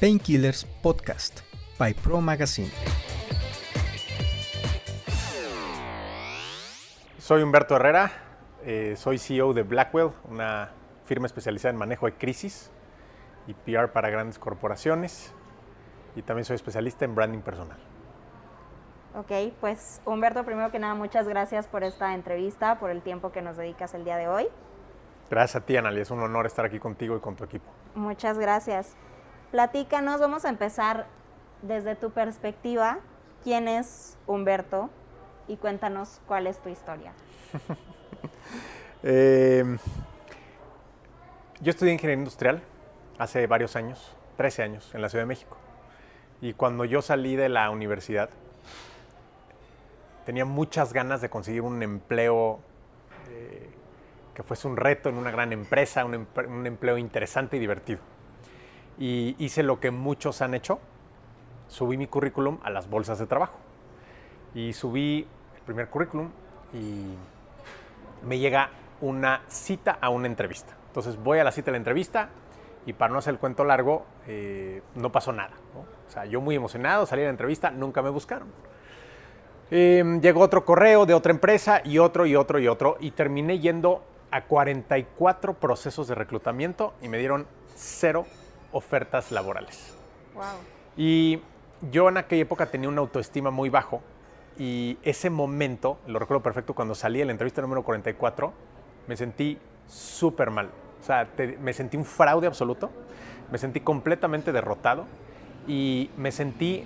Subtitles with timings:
[0.00, 1.40] Painkillers Podcast
[1.78, 2.70] by Pro Magazine.
[7.18, 8.10] Soy Humberto Herrera,
[8.64, 10.70] eh, soy CEO de Blackwell, una
[11.04, 12.70] firma especializada en manejo de crisis
[13.46, 15.34] y PR para grandes corporaciones
[16.16, 17.78] y también soy especialista en branding personal.
[19.14, 23.42] Ok, pues Humberto, primero que nada, muchas gracias por esta entrevista, por el tiempo que
[23.42, 24.48] nos dedicas el día de hoy.
[25.28, 27.70] Gracias a ti, Analia, es un honor estar aquí contigo y con tu equipo.
[27.94, 28.96] Muchas gracias.
[29.50, 31.06] Platícanos, vamos a empezar
[31.62, 32.98] desde tu perspectiva.
[33.42, 34.90] ¿Quién es Humberto?
[35.48, 37.12] Y cuéntanos cuál es tu historia.
[39.02, 39.64] Eh,
[41.62, 42.60] yo estudié ingeniería industrial
[43.18, 45.56] hace varios años, 13 años, en la Ciudad de México.
[46.42, 48.28] Y cuando yo salí de la universidad,
[50.26, 52.60] tenía muchas ganas de conseguir un empleo
[53.30, 53.70] eh,
[54.34, 58.00] que fuese un reto en una gran empresa, un, un, empleo interesante y divertido.
[59.00, 60.78] Y hice lo que muchos han hecho,
[61.66, 63.58] subí mi currículum a las bolsas de trabajo.
[64.54, 66.30] Y subí el primer currículum
[66.72, 67.14] y
[68.26, 70.76] me llega una cita a una entrevista.
[70.88, 72.28] Entonces voy a la cita de la entrevista
[72.86, 75.52] y para no hacer el cuento largo, eh, no pasó nada.
[76.08, 78.48] O sea, yo muy emocionado, salí de la entrevista, nunca me buscaron.
[79.70, 83.60] Eh, llegó otro correo de otra empresa y otro y otro y otro y terminé
[83.60, 84.02] yendo
[84.32, 87.46] a 44 procesos de reclutamiento y me dieron
[87.76, 88.26] cero
[88.72, 89.94] ofertas laborales.
[90.34, 90.44] Wow.
[90.96, 91.40] Y
[91.90, 94.02] yo en aquella época tenía una autoestima muy bajo
[94.58, 98.52] y ese momento, lo recuerdo perfecto, cuando salí de la entrevista número 44,
[99.06, 100.70] me sentí súper mal.
[101.00, 102.90] O sea, te, me sentí un fraude absoluto,
[103.50, 105.06] me sentí completamente derrotado
[105.66, 106.84] y me sentí,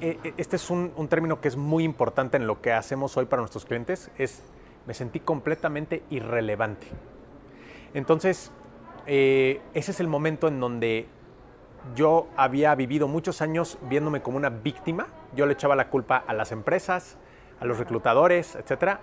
[0.00, 3.26] eh, este es un, un, término que es muy importante en lo que hacemos hoy
[3.26, 4.42] para nuestros clientes, es
[4.86, 6.86] me sentí completamente irrelevante.
[7.92, 8.50] Entonces,
[9.06, 11.06] eh, ese es el momento en donde
[11.94, 16.34] yo había vivido muchos años viéndome como una víctima, yo le echaba la culpa a
[16.34, 17.16] las empresas,
[17.60, 19.00] a los reclutadores, etcétera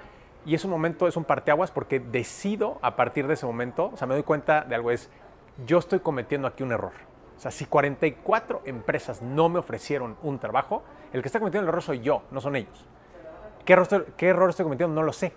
[0.48, 3.98] y es un momento, es un parteaguas porque decido a partir de ese momento, o
[3.98, 5.10] sea, me doy cuenta de algo, es
[5.66, 6.94] yo estoy cometiendo aquí un error.
[7.36, 11.70] O sea, si 44 empresas no me ofrecieron un trabajo, el que está cometiendo el
[11.70, 12.86] error soy yo, no son ellos.
[13.66, 14.96] ¿Qué error, qué error estoy cometiendo?
[14.96, 15.34] No lo sé.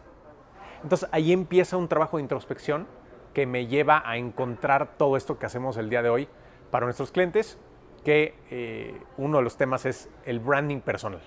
[0.84, 2.86] Entonces ahí empieza un trabajo de introspección
[3.34, 6.28] que me lleva a encontrar todo esto que hacemos el día de hoy
[6.70, 7.58] para nuestros clientes,
[8.04, 11.20] que eh, uno de los temas es el branding personal,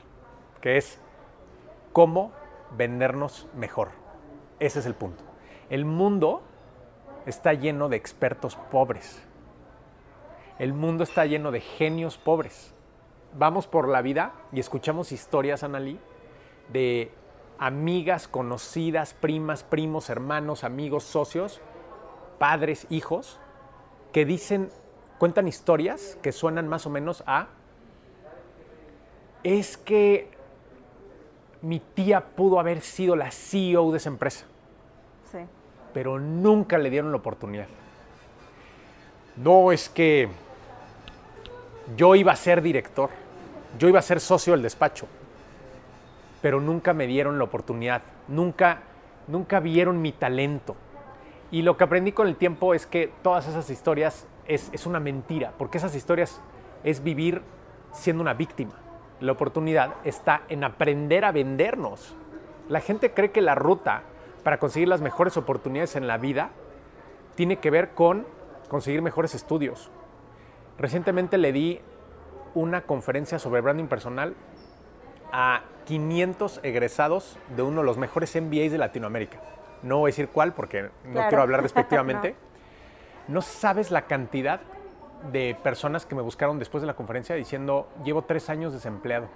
[0.61, 0.99] que es
[1.91, 2.31] cómo
[2.75, 3.89] vendernos mejor.
[4.59, 5.23] Ese es el punto.
[5.69, 6.41] El mundo
[7.25, 9.23] está lleno de expertos pobres.
[10.59, 12.73] El mundo está lleno de genios pobres.
[13.35, 15.99] Vamos por la vida y escuchamos historias, Analí,
[16.71, 17.11] de
[17.57, 21.61] amigas, conocidas, primas, primos, hermanos, amigos, socios,
[22.37, 23.39] padres, hijos,
[24.11, 24.69] que dicen,
[25.23, 27.47] cuentan historias que suenan más o menos a,
[29.41, 30.29] es que
[31.61, 34.43] mi tía pudo haber sido la CEO de esa empresa.
[35.31, 35.37] Sí.
[35.93, 37.67] Pero nunca le dieron la oportunidad.
[39.37, 40.27] No es que
[41.95, 43.09] yo iba a ser director,
[43.79, 45.07] yo iba a ser socio del despacho,
[46.41, 48.81] pero nunca me dieron la oportunidad, nunca,
[49.27, 50.75] nunca vieron mi talento.
[51.49, 54.99] Y lo que aprendí con el tiempo es que todas esas historias es, es una
[54.99, 56.41] mentira, porque esas historias
[56.83, 57.41] es vivir
[57.91, 58.83] siendo una víctima
[59.23, 62.13] la oportunidad está en aprender a vendernos.
[62.67, 64.03] La gente cree que la ruta
[64.43, 66.49] para conseguir las mejores oportunidades en la vida
[67.35, 68.27] tiene que ver con
[68.67, 69.89] conseguir mejores estudios.
[70.77, 71.79] Recientemente le di
[72.53, 74.35] una conferencia sobre branding personal
[75.31, 79.39] a 500 egresados de uno de los mejores MBAs de Latinoamérica.
[79.83, 81.29] No voy a decir cuál porque no Claro.
[81.29, 82.31] quiero hablar respectivamente.
[82.31, 82.52] no.
[83.27, 84.61] No sabes la cantidad
[85.31, 89.27] de personas que me buscaron después de la conferencia diciendo, llevo tres años desempleado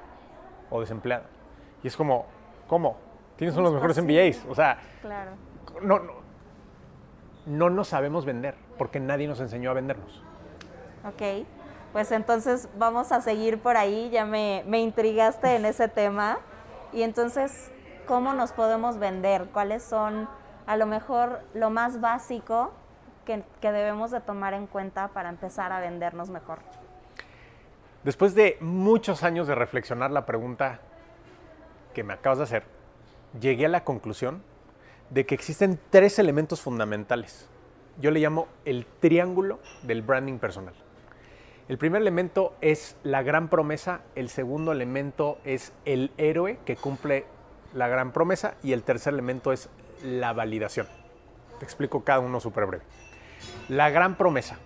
[0.70, 1.25] o desempleada.
[1.84, 2.26] Y es como,
[2.68, 2.97] ¿cómo?
[3.38, 4.36] Tienes uno de los Es mejores.
[4.38, 4.52] MBAs.
[4.52, 5.31] O sea, Claro.
[5.81, 6.14] no, no,
[7.46, 10.24] no nos sabemos vender porque nadie nos enseñó a vendernos.
[11.08, 11.46] Ok,
[11.94, 16.40] pues entonces vamos a seguir por ahí, ya me, me intrigaste en ese tema.
[16.91, 17.72] Y entonces,
[18.08, 19.46] ¿cómo nos podemos vender?
[19.53, 20.28] ¿Cuáles son
[20.66, 22.72] a lo mejor lo más básico
[23.28, 26.59] que, debemos de tomar en cuenta para empezar a vendernos mejor?
[28.03, 30.79] Después de muchos años de reflexionar la pregunta
[31.94, 32.64] que me acabas de hacer,
[33.40, 34.41] llegué a la conclusión
[35.09, 37.50] de que existen tres elementos fundamentales.
[38.00, 40.73] Yo le llamo el triángulo del branding personal.
[41.68, 47.26] El primer elemento es la gran promesa, el segundo elemento es el héroe que cumple
[47.73, 49.70] la gran promesa y el tercer elemento es
[50.02, 50.88] la validación.
[51.59, 52.84] Te explico cada uno súper breve.
[53.69, 54.57] La gran promesa.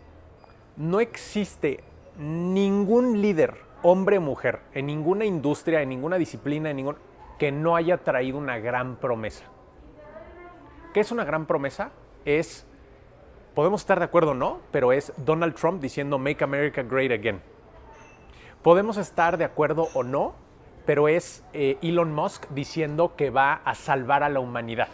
[0.77, 1.83] No existe
[2.17, 6.95] ningún líder, hombre o mujer, en ninguna industria, en ninguna disciplina, en ningún,
[7.37, 9.45] que no haya traído una gran promesa.
[10.93, 11.91] ¿Qué es una gran promesa?
[12.25, 12.65] Es,
[13.55, 17.41] podemos estar de acuerdo o no, pero es Donald Trump diciendo Make America Great Again.
[18.61, 20.35] Podemos estar de acuerdo o no,
[20.85, 24.89] pero es eh, Elon Musk diciendo que va a salvar a la humanidad.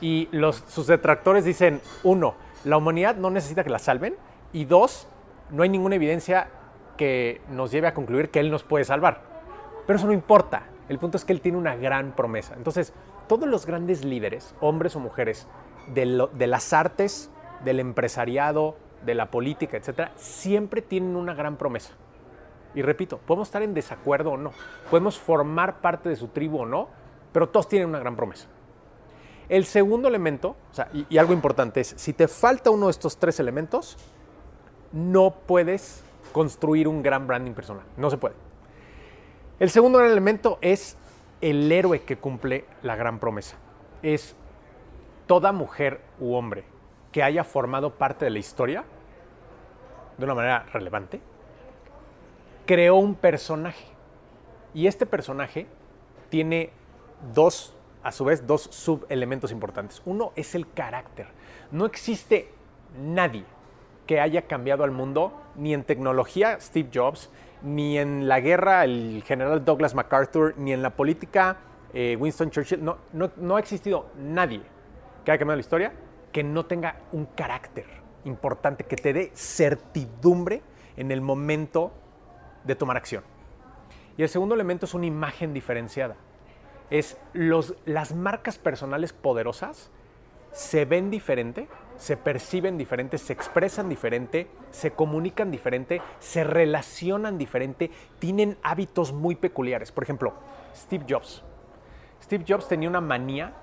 [0.00, 0.28] Y
[0.68, 2.34] sus detractores dicen, uno,
[2.64, 4.16] la humanidad no necesita que la salven,
[4.52, 5.08] y dos,
[5.50, 6.48] no hay ninguna evidencia
[6.96, 9.22] que nos lleve a concluir que él nos puede salvar.
[9.86, 10.64] Pero eso no importa.
[10.88, 12.54] El punto es que él tiene una gran promesa.
[12.56, 12.92] Entonces,
[13.28, 15.46] todos los grandes líderes, hombres o mujeres,
[15.94, 17.30] de, las artes,
[17.64, 21.92] del empresariado, de la política, etcétera, siempre tienen una gran promesa.
[22.74, 24.52] Y repito, podemos estar en desacuerdo o no,
[24.90, 26.88] podemos formar parte de su tribu o no,
[27.32, 28.48] pero todos tienen una gran promesa.
[29.48, 33.16] El segundo elemento, o sea, y, algo importante es, si te falta uno de estos
[33.16, 33.96] tres elementos,
[34.92, 36.02] no puedes
[36.32, 37.84] construir un gran branding personal.
[37.96, 38.34] No se puede.
[39.58, 40.96] El segundo elemento es
[41.40, 43.56] el héroe que cumple la gran promesa.
[44.02, 44.36] Es
[45.26, 46.64] toda mujer u hombre
[47.12, 48.84] que haya formado parte de la historia
[50.18, 51.20] de una manera relevante,
[52.66, 53.86] creó un personaje.
[54.74, 55.66] Y este personaje
[56.28, 56.70] tiene
[57.32, 60.02] dos, a su vez, dos subelementos importantes.
[60.04, 61.28] Uno es el carácter.
[61.70, 62.50] No existe
[62.98, 63.44] nadie
[64.06, 67.30] que haya cambiado al mundo, ni en tecnología Steve Jobs,
[67.62, 71.58] ni en la guerra el general Douglas MacArthur, ni en la política
[71.92, 72.82] eh, Winston Churchill.
[72.82, 74.62] No, no, no ha existido nadie
[75.24, 75.92] que haya cambiado la historia
[76.32, 77.86] que no tenga un carácter
[78.24, 80.62] importante, que te dé certidumbre
[80.96, 81.92] en el momento
[82.64, 83.24] de tomar acción.
[84.16, 86.16] Y el segundo elemento es una imagen diferenciada.
[86.90, 89.90] Es los, las marcas personales poderosas
[90.52, 97.90] se ven diferente, se perciben diferente, se expresan diferente, se comunican diferente, se relacionan diferente,
[98.18, 99.92] tienen hábitos muy peculiares.
[99.92, 100.34] Por ejemplo,
[100.74, 101.44] Steve Jobs.
[102.22, 103.54] Steve Jobs tenía una manía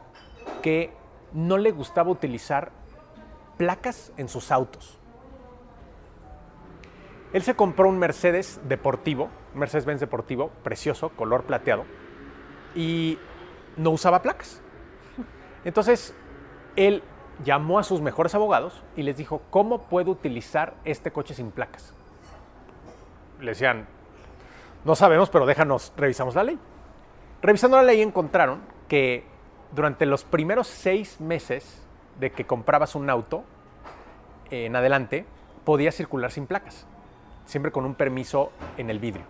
[0.61, 0.91] que
[1.33, 2.71] no le gustaba utilizar
[3.57, 4.99] placas en sus autos.
[7.33, 11.83] Él se compró un Mercedes deportivo, Mercedes-Benz deportivo, precioso, color plateado,
[12.75, 13.17] y
[13.77, 14.61] no usaba placas.
[15.63, 16.13] Entonces,
[16.75, 17.01] él
[17.43, 21.93] llamó a sus mejores abogados y les dijo, ¿cómo puedo utilizar este coche sin placas?
[23.39, 23.87] Le decían,
[24.85, 26.59] no sabemos, pero déjanos, revisamos la ley.
[27.41, 29.25] Revisando la ley encontraron que
[29.71, 31.81] durante los primeros seis meses
[32.19, 33.43] de que comprabas un auto
[34.51, 35.25] en adelante,
[35.65, 36.85] podías circular sin placas,
[37.45, 39.25] siempre con un permiso en el vidrio.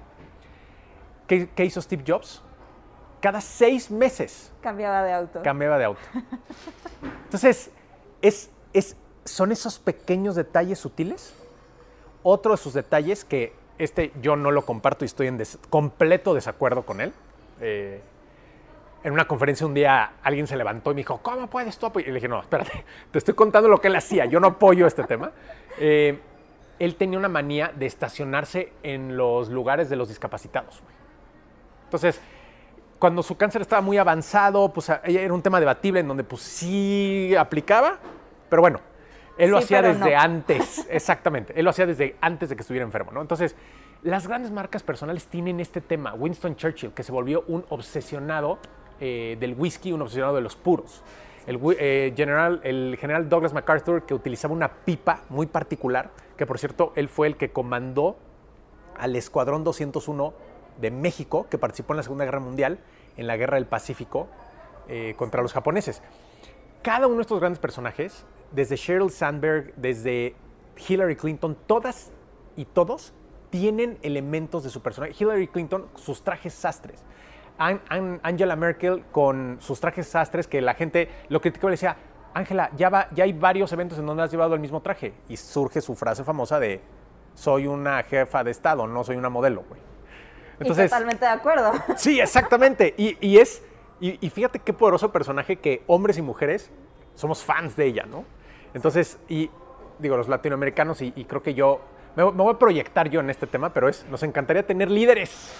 [1.25, 2.43] ¿Qué, qué hizo Steve Jobs?
[3.25, 5.41] Cada seis meses Cambiaba de auto.
[5.41, 5.99] cambiaba de auto.
[7.23, 7.71] Entonces,
[8.21, 11.33] es, es, son esos pequeños detalles sutiles.
[12.21, 16.35] Otro de sus detalles que este yo no lo comparto y estoy en des- completo
[16.35, 17.13] desacuerdo con él.
[17.61, 17.99] Eh,
[19.03, 22.09] en una conferencia un día alguien se levantó y me dijo, ¿cómo puedes tú apoyar?
[22.09, 24.85] Y le dije, no, espérate, te estoy contando lo que él hacía, yo no apoyo
[24.85, 25.31] este tema.
[25.79, 26.19] Eh,
[26.77, 30.83] él tenía una manía de estacionarse en los lugares de los discapacitados.
[31.85, 32.19] Entonces,
[32.99, 36.41] cuando su cáncer estaba muy avanzado, pues a- era un tema debatible en donde pues
[36.41, 37.99] sí aplicaba,
[38.49, 38.79] pero bueno,
[39.37, 40.19] él lo Sí, hacía desde no.
[40.21, 43.21] antes, exactamente, él lo hacía desde antes de que estuviera enfermo, ¿no?
[43.21, 43.55] Entonces,
[44.03, 46.13] las grandes marcas personales tienen este tema.
[46.13, 48.59] Winston Churchill, que se volvió un obsesionado
[48.99, 51.01] eh, del whisky, un obsesionado de los puros.
[51.47, 56.59] El, eh, general, el general Douglas MacArthur, que utilizaba una pipa muy particular, que por
[56.59, 58.15] cierto, él fue el que comandó
[58.97, 60.33] al Escuadrón 201
[60.79, 62.79] de México, que participó en la Segunda Guerra Mundial,
[63.17, 64.27] en la Guerra del Pacífico
[64.87, 66.01] eh, contra los japoneses.
[66.81, 70.35] Cada uno de estos grandes personajes, desde Sheryl Sandberg, desde
[70.87, 72.11] Hillary Clinton, todas
[72.55, 73.13] y todos
[73.49, 75.13] tienen elementos de su personaje.
[75.17, 77.03] Hillary Clinton, sus trajes sastres.
[77.57, 81.75] An- An- Angela Merkel con sus trajes sastres que la gente lo criticaba y le
[81.75, 81.95] decía,
[82.33, 85.13] Ángela, ya, va- ya hay varios eventos en donde has llevado el mismo traje.
[85.29, 86.81] Y surge su frase famosa de,
[87.33, 89.79] soy una jefa de Estado, no soy una modelo, güey.
[90.59, 91.71] Y totalmente de acuerdo.
[91.97, 92.93] Sí, exactamente.
[92.97, 93.63] Y, y es.
[93.99, 96.69] Y, y fíjate qué poderoso personaje que hombres y mujeres
[97.15, 98.25] somos fans de ella, ¿no?
[98.73, 99.49] Entonces, y
[99.99, 101.81] digo, los latinoamericanos, y, y creo que yo.
[102.15, 104.05] Me, me voy a proyectar yo en este tema, pero es.
[104.09, 105.53] Nos encantaría tener líderes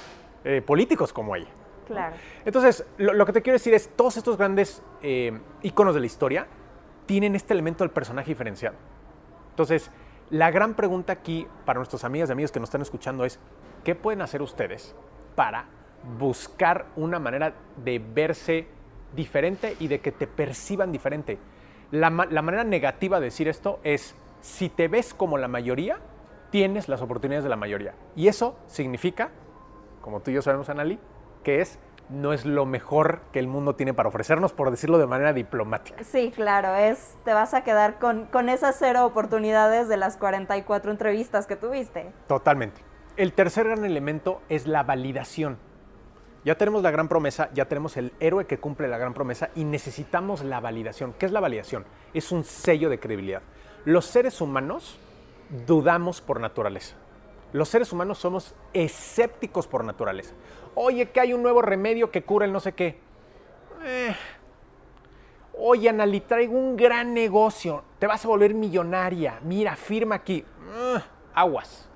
[0.44, 1.50] eh, políticos como ella.
[1.88, 2.16] Claro.
[2.46, 6.06] Entonces, lo, lo que te quiero decir es, todos estos grandes eh, íconos de la
[6.06, 6.48] historia
[7.06, 8.76] tienen este elemento del personaje diferenciado.
[9.52, 9.92] Entonces,
[10.30, 13.40] la gran pregunta aquí para nuestros amigas y amigos que nos están escuchando es,
[13.84, 14.96] ¿qué pueden hacer ustedes
[15.36, 15.66] para
[16.18, 17.54] buscar una manera
[17.84, 18.68] de verse
[19.16, 21.38] diferente y de que te perciban diferente?
[21.92, 26.00] La, ma- la manera negativa de decir esto es, si te ves como la mayoría,
[26.50, 27.94] tienes las oportunidades de la mayoría.
[28.16, 29.30] Y eso significa,
[30.02, 31.00] como tú y yo sabemos, Anali,
[31.44, 31.80] que es
[32.10, 36.04] no es lo mejor que el mundo tiene para ofrecernos, por decirlo de manera diplomática.
[36.04, 40.92] Sí, claro, es te vas a quedar con, con esas cero oportunidades de las 44
[40.92, 42.12] entrevistas que tuviste.
[42.28, 42.82] Totalmente.
[43.18, 45.58] El tercer gran elemento es la validación.
[46.44, 49.64] Ya tenemos la gran promesa, ya tenemos el héroe que cumple la gran promesa y
[49.64, 51.14] necesitamos la validación.
[51.18, 51.86] ¿Qué es la validación?
[52.14, 53.42] Es un sello de credibilidad.
[53.84, 55.00] Los seres humanos
[55.66, 56.96] dudamos por naturaleza.
[57.52, 60.34] Los seres humanos somos escépticos por naturaleza.
[60.76, 63.00] Oye, que hay un nuevo remedio que cura el no sé qué.
[63.84, 64.16] Eh.
[65.58, 67.84] Oye, Anali, traigo un gran negocio.
[67.98, 69.40] Te vas a volver millonaria.
[69.44, 70.46] Mira, firma aquí.
[70.76, 71.02] Eh,
[71.34, 71.90] aguas.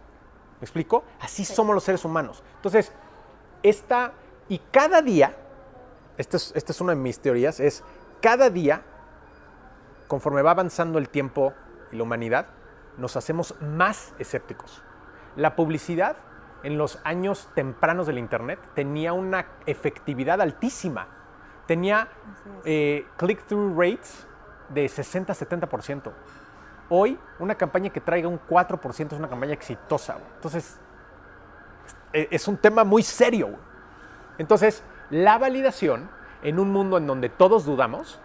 [0.59, 1.03] ¿Me explico?
[1.19, 2.41] Así somos los seres humanos.
[2.55, 2.93] Entonces,
[3.63, 4.13] esta.
[4.48, 5.36] Y cada día,
[6.17, 7.83] esta es, esta es una de mis teorías, es
[8.21, 8.81] cada día,
[10.07, 11.53] conforme va avanzando el tiempo
[11.91, 12.48] y la humanidad,
[12.98, 14.81] nos hacemos más escépticos.
[15.36, 16.17] La publicidad
[16.63, 21.08] en los años tempranos del Internet tenía una efectividad altísima.
[21.66, 22.10] Tenía
[22.66, 24.28] eh, click-through rates
[24.70, 26.12] de 60-70%.
[26.89, 30.18] Hoy, una campaña que traiga un 4% es una campaña exitosa.
[30.36, 30.80] Entonces,
[32.13, 33.51] e, es un tema muy serio.
[34.38, 36.10] Entonces, la validación
[36.42, 38.20] en un mundo en donde todos dudamos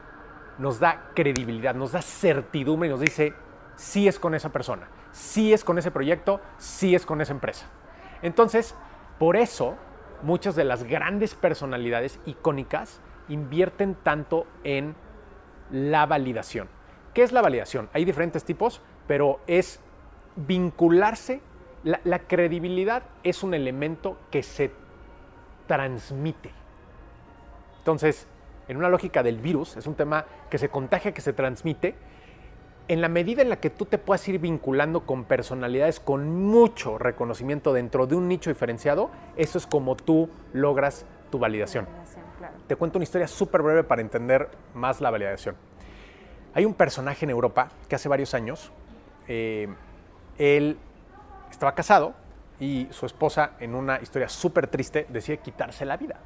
[0.59, 3.35] nos da credibilidad, nos da certidumbre y nos dice,
[3.77, 7.67] sí es con esa persona, sí es con ese proyecto, sí es con esa empresa.
[8.25, 8.75] Entonces,
[9.19, 9.77] por eso
[10.23, 14.97] muchas de las grandes personalidades icónicas invierten tanto en
[15.71, 16.69] la validación.
[17.13, 17.91] ¿Qué es la validación?
[17.93, 19.79] Hay diferentes tipos, pero es
[20.37, 21.43] vincularse.
[21.85, 24.73] La, la credibilidad es un elemento que se
[25.67, 26.51] transmite.
[27.81, 28.27] Entonces,
[28.69, 31.95] en una lógica del virus, es un tema que se contagia, que se transmite,
[32.89, 36.99] en la medida en la que tú te puedas ir vinculando con personalidades con mucho
[36.99, 41.87] reconocimiento dentro de un nicho diferenciado, eso es como tú logras tu validación.
[42.39, 42.55] Claro.
[42.67, 45.57] Te cuento una historia súper breve para entender más la validación.
[46.53, 48.71] Hay un personaje en Europa que hace varios años,
[49.29, 49.69] eh,
[50.39, 50.77] él
[51.51, 52.15] estaba casado
[52.61, 56.21] y su esposa, en una historia súper triste, decide quitarse la vida.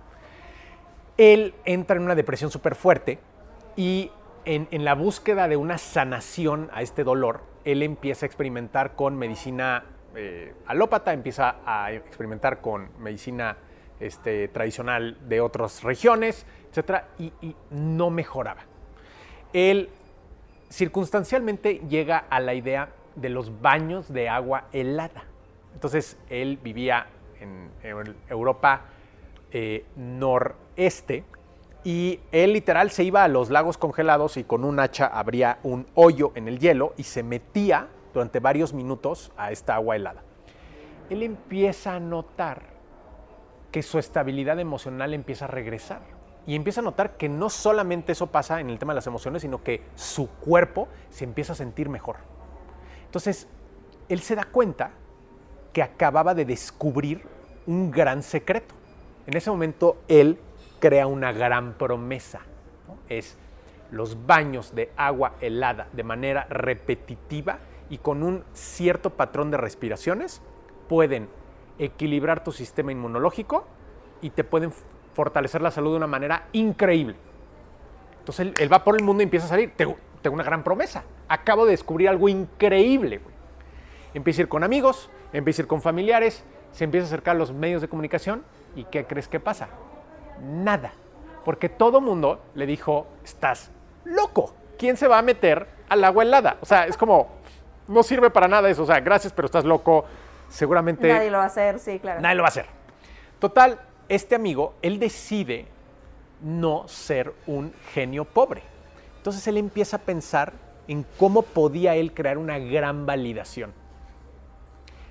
[1.16, 3.18] Él entra en una depresión súper fuerte
[3.76, 4.10] y
[4.48, 9.84] en, la búsqueda de una sanación a este dolor, él empieza a experimentar con medicina
[10.16, 13.58] eh, alópata, empieza a experimentar con medicina
[14.00, 17.02] este, tradicional de otras regiones, etc.
[17.18, 18.62] Y, no mejoraba.
[19.52, 19.90] Él
[20.70, 25.24] circunstancialmente llega a la idea de los baños de agua helada.
[25.74, 27.06] Entonces él vivía
[27.38, 28.86] en, en Europa
[29.52, 31.24] eh, noreste
[31.84, 35.86] y él literal se iba a los lagos congelados y con un hacha abría un
[35.94, 40.22] hoyo en el hielo y se metía durante varios minutos a esta agua helada.
[41.08, 42.62] Él empieza a notar
[43.70, 46.00] que su estabilidad emocional empieza a regresar.
[46.46, 49.42] Y empieza a notar que no solamente eso pasa en el tema de las emociones,
[49.42, 52.16] sino que su cuerpo se empieza a sentir mejor.
[53.04, 53.46] Entonces,
[54.08, 54.92] él se da cuenta
[55.74, 57.22] que acababa de descubrir
[57.66, 58.74] un gran secreto.
[59.26, 60.38] En ese momento, él
[60.80, 62.40] crea una gran promesa.
[63.08, 63.36] Es
[63.90, 67.58] los baños de agua helada de manera repetitiva
[67.90, 70.42] y con un cierto patrón de respiraciones
[70.88, 71.28] pueden
[71.78, 73.66] equilibrar tu sistema inmunológico
[74.20, 74.72] y te pueden
[75.14, 77.16] fortalecer la salud de una manera increíble.
[78.20, 79.72] Entonces él, va por el mundo y empieza a salir.
[79.76, 79.96] Tengo,
[80.30, 81.04] una gran promesa.
[81.28, 83.20] Acabo de descubrir algo increíble.
[84.12, 87.38] Empieza a ir con amigos, empieza a ir con familiares, se empieza a acercar a
[87.38, 88.42] los medios de comunicación
[88.76, 89.68] y ¿qué crees que pasa?
[90.42, 90.92] Nada.
[91.44, 93.70] Porque todo mundo le dijo, estás
[94.04, 94.54] loco.
[94.78, 96.58] ¿Quién se va a meter al agua helada?
[96.60, 97.28] O sea, es como,
[97.86, 98.82] no sirve para nada eso.
[98.82, 100.04] O sea, gracias, pero estás loco.
[100.48, 101.08] Seguramente...
[101.08, 102.20] Nadie lo va a hacer, sí, claro.
[102.20, 102.66] Nadie lo va a hacer.
[103.38, 105.66] Total, este amigo, él decide
[106.40, 108.62] no ser un genio pobre.
[109.16, 110.52] Entonces él empieza a pensar
[110.86, 113.72] en cómo podía él crear una gran validación.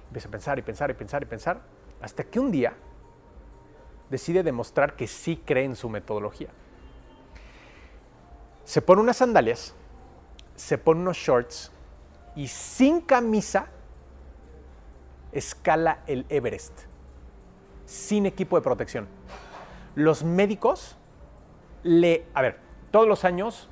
[0.07, 1.59] Empieza a pensar y pensar y pensar y pensar,
[2.01, 2.73] hasta que un día
[4.09, 6.49] decide demostrar que sí cree en su metodología.
[8.63, 9.73] Se pone unas sandalias,
[10.55, 11.71] se pone unos shorts
[12.35, 13.67] y sin camisa
[15.31, 16.81] escala el Everest,
[17.85, 19.07] sin equipo de protección.
[19.95, 20.97] Los médicos
[21.83, 22.25] le...
[22.33, 22.59] A ver,
[22.91, 23.69] todos los años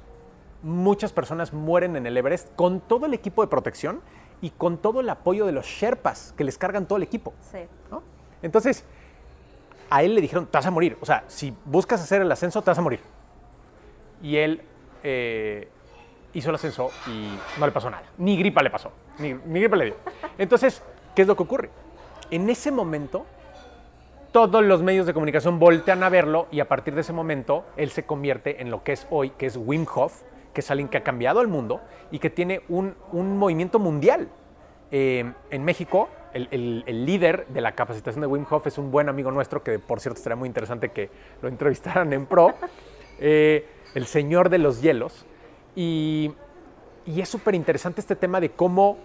[0.61, 4.01] muchas personas mueren en el Everest con todo el equipo de protección
[4.41, 7.33] y con todo el apoyo de los Sherpas que les cargan todo el equipo.
[7.51, 7.59] Sí.
[8.41, 8.83] Entonces,
[9.89, 10.97] a él le dijeron, te vas a morir.
[11.01, 12.99] O sea, si buscas hacer el ascenso, te vas a morir.
[14.21, 14.61] Y él
[15.03, 15.67] eh,
[16.33, 18.03] hizo el ascenso y no le pasó nada.
[18.17, 18.91] Ni gripa le pasó.
[19.19, 19.95] Ni, gripa le dio.
[20.37, 20.81] Entonces,
[21.15, 21.69] ¿qué es lo que ocurre?
[22.31, 23.25] En ese momento,
[24.31, 27.89] todos los medios de comunicación voltean a verlo y a partir de ese momento, él
[27.89, 30.23] se convierte en lo que es hoy, que es Wim Hof,
[30.53, 34.29] que es alguien que ha cambiado el mundo y que tiene un, un movimiento mundial.
[34.91, 38.91] Eh, en México, el, el- el líder de la capacitación de Wim Hof es un
[38.91, 41.09] buen amigo nuestro, que por cierto estaría muy interesante que
[41.41, 42.53] lo entrevistaran en pro,
[43.19, 45.25] eh, el señor de los hielos.
[45.75, 46.33] Y,
[47.05, 48.97] y es súper interesante este tema de cómo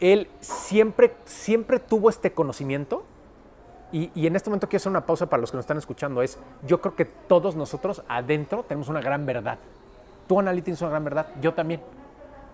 [0.00, 3.04] él siempre, siempre tuvo este conocimiento.
[3.92, 6.20] Y, y en este momento quiero hacer una pausa para los que nos están escuchando.
[6.22, 9.58] Es, yo creo que todos nosotros adentro tenemos una gran verdad.
[10.26, 11.28] Tú, Analí, tienes una gran verdad.
[11.40, 11.80] Yo también.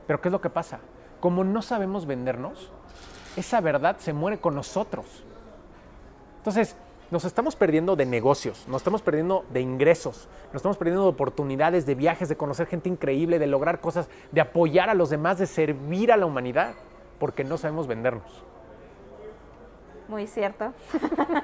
[0.07, 0.81] Pero ¿qué es lo que pasa?
[1.21, 2.71] Como no sabemos vendernos,
[3.37, 5.25] esa verdad se muere con nosotros.
[6.39, 6.77] Entonces,
[7.11, 11.85] nos estamos perdiendo de negocios, nos estamos perdiendo de ingresos, nos estamos perdiendo de oportunidades,
[11.85, 15.47] de viajes, de conocer gente increíble, de lograr cosas, de apoyar a los demás, de
[15.47, 16.75] servir a la humanidad,
[17.19, 18.43] porque no sabemos vendernos.
[20.09, 20.73] Muy cierto.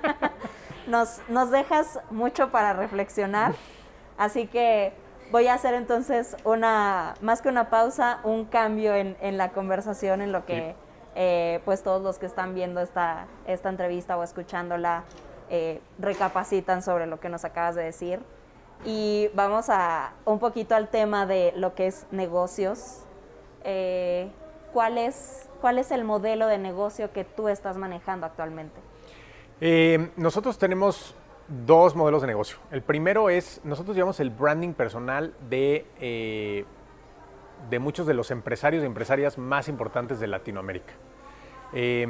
[0.86, 3.52] nos, nos dejas mucho para reflexionar,
[4.16, 4.94] así que
[5.30, 10.22] voy a hacer entonces una, más que una pausa, un cambio en, en la conversación,
[10.22, 10.87] en lo que Sí.
[11.20, 15.02] Eh, pues todos los que están viendo esta, esta entrevista o escuchándola
[15.50, 18.20] eh, recapacitan sobre lo que nos acabas de decir.
[18.84, 23.00] Y vamos a un poquito al tema de lo que es negocios.
[23.64, 24.30] Eh,
[24.72, 28.80] ¿cuál, es, ¿Cuál es el modelo de negocio que tú estás manejando actualmente?
[30.14, 31.16] Nosotros tenemos
[31.66, 32.58] dos modelos de negocio.
[32.70, 36.64] El primero es, nosotros llevamos el branding personal de,
[37.70, 40.94] de muchos de los empresarios y empresarias más importantes de Latinoamérica.
[41.72, 42.06] Eh,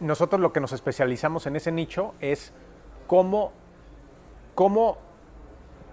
[0.00, 2.52] nosotros lo que nos especializamos en ese nicho es
[3.06, 3.52] cómo,
[4.54, 4.96] cómo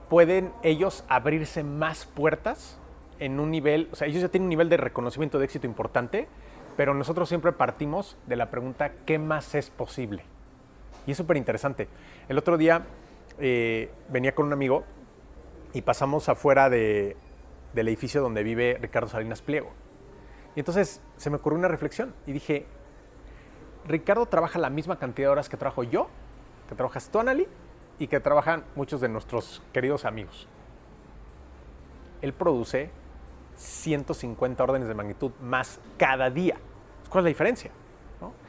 [0.09, 2.79] pueden ellos abrirse más puertas
[3.19, 6.27] en un nivel, o sea, ellos ya tienen un nivel de reconocimiento de éxito importante,
[6.77, 10.23] pero nosotros siempre partimos de la pregunta, ¿qué más es posible?
[11.05, 11.87] Y es súper interesante.
[12.29, 12.83] El otro día
[13.39, 14.83] eh, venía con un amigo
[15.73, 17.17] y pasamos afuera de-
[17.73, 19.71] del edificio donde vive Ricardo Salinas Pliego.
[20.55, 22.65] Y entonces se me ocurrió una reflexión y dije,
[23.87, 26.07] Ricardo trabaja la misma cantidad de horas que trabajo yo,
[26.67, 27.21] que trabajas tú,
[27.99, 30.47] y que trabajan muchos de nuestros queridos amigos.
[32.21, 32.89] Él produce
[33.55, 36.57] 150 órdenes de magnitud más cada día.
[37.09, 37.71] ¿Cuál es la diferencia?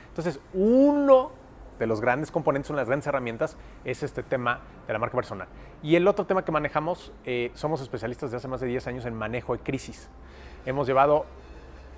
[0.09, 1.31] Entonces, uno
[1.79, 5.15] de los grandes componentes, una de las grandes herramientas, es este tema de la marca
[5.17, 5.49] personal.
[5.83, 9.05] Y el otro tema que manejamos, eh, somos especialistas de hace más de 10 años
[9.07, 10.09] en manejo de crisis.
[10.67, 11.27] Hemos llevado,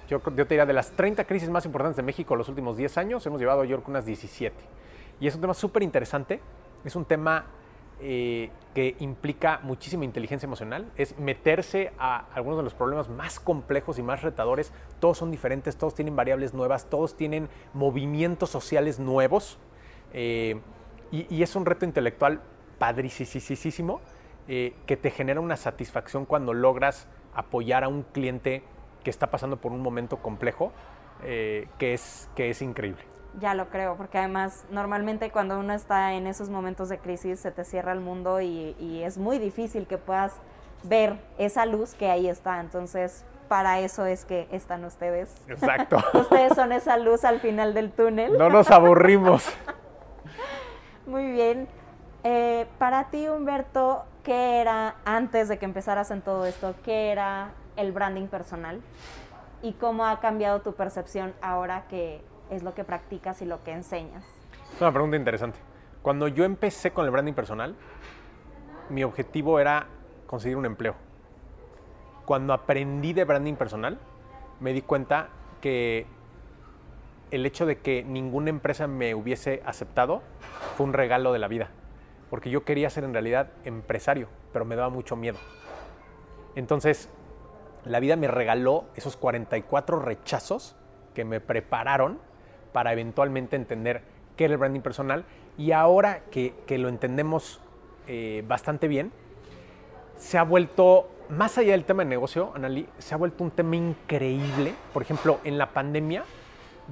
[0.08, 2.98] yo, yo te diría, de las 30 crisis más importantes de México los últimos 10
[2.98, 4.54] años, hemos llevado yo creo unas 17.
[5.20, 6.40] Y es un tema súper interesante,
[6.84, 7.46] es un tema
[8.02, 13.98] eh, que implica muchísima inteligencia emocional, es meterse a algunos de los problemas más complejos
[13.98, 14.72] y más retadores.
[15.00, 19.58] Todos son diferentes, todos tienen variables nuevas, todos tienen movimientos sociales nuevos.
[20.12, 20.60] Eh,
[21.10, 22.40] y, y es un reto intelectual
[22.78, 24.00] padricísimo
[24.48, 28.64] eh, que te genera una satisfacción cuando logras apoyar a un cliente
[29.04, 30.72] que está pasando por un momento complejo,
[31.22, 33.02] eh, que, es, que es increíble.
[33.38, 37.52] Ya lo creo, porque además normalmente cuando uno está en esos momentos de crisis se
[37.52, 40.34] te cierra el mundo y, y es muy difícil que puedas
[40.82, 42.60] ver esa luz que ahí está.
[42.60, 45.32] Entonces, para eso es que están ustedes.
[45.48, 45.98] Exacto.
[46.14, 48.36] Ustedes son esa luz al final del túnel.
[48.36, 49.48] No nos aburrimos.
[51.06, 51.68] Muy bien.
[52.22, 56.74] Eh, para ti, Humberto, ¿qué era antes de que empezaras en todo esto?
[56.84, 58.82] ¿Qué era el branding personal?
[59.62, 63.72] ¿Y cómo ha cambiado tu percepción ahora que es lo que practicas y lo que
[63.72, 64.24] enseñas?
[64.74, 65.58] Es una pregunta interesante.
[66.02, 67.74] Cuando yo empecé con el branding personal,
[68.88, 69.86] mi objetivo era
[70.26, 70.94] conseguir un empleo.
[72.24, 73.98] Cuando aprendí de branding personal,
[74.60, 75.28] me di cuenta
[75.60, 76.06] que
[77.30, 80.22] el hecho de que ninguna empresa me hubiese aceptado
[80.76, 81.70] fue un regalo de la vida.
[82.28, 85.38] Porque yo quería ser en realidad empresario, pero me daba mucho miedo.
[86.54, 87.08] Entonces,
[87.84, 90.76] la vida me regaló esos 44 rechazos
[91.14, 92.18] que me prepararon
[92.72, 94.02] para eventualmente entender
[94.36, 95.24] qué era el branding personal.
[95.58, 97.60] Y ahora que, lo entendemos
[98.06, 99.12] eh, bastante bien,
[100.16, 103.76] se ha vuelto, más allá del tema de negocio, Analí, se ha vuelto un tema
[103.76, 104.74] increíble.
[104.92, 106.24] Por ejemplo, en la pandemia